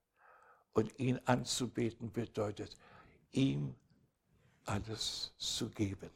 Und 0.72 0.98
ihn 0.98 1.20
anzubeten 1.26 2.12
bedeutet, 2.12 2.76
ihm 3.30 3.74
alles 4.64 5.34
zu 5.36 5.68
geben. 5.70 6.10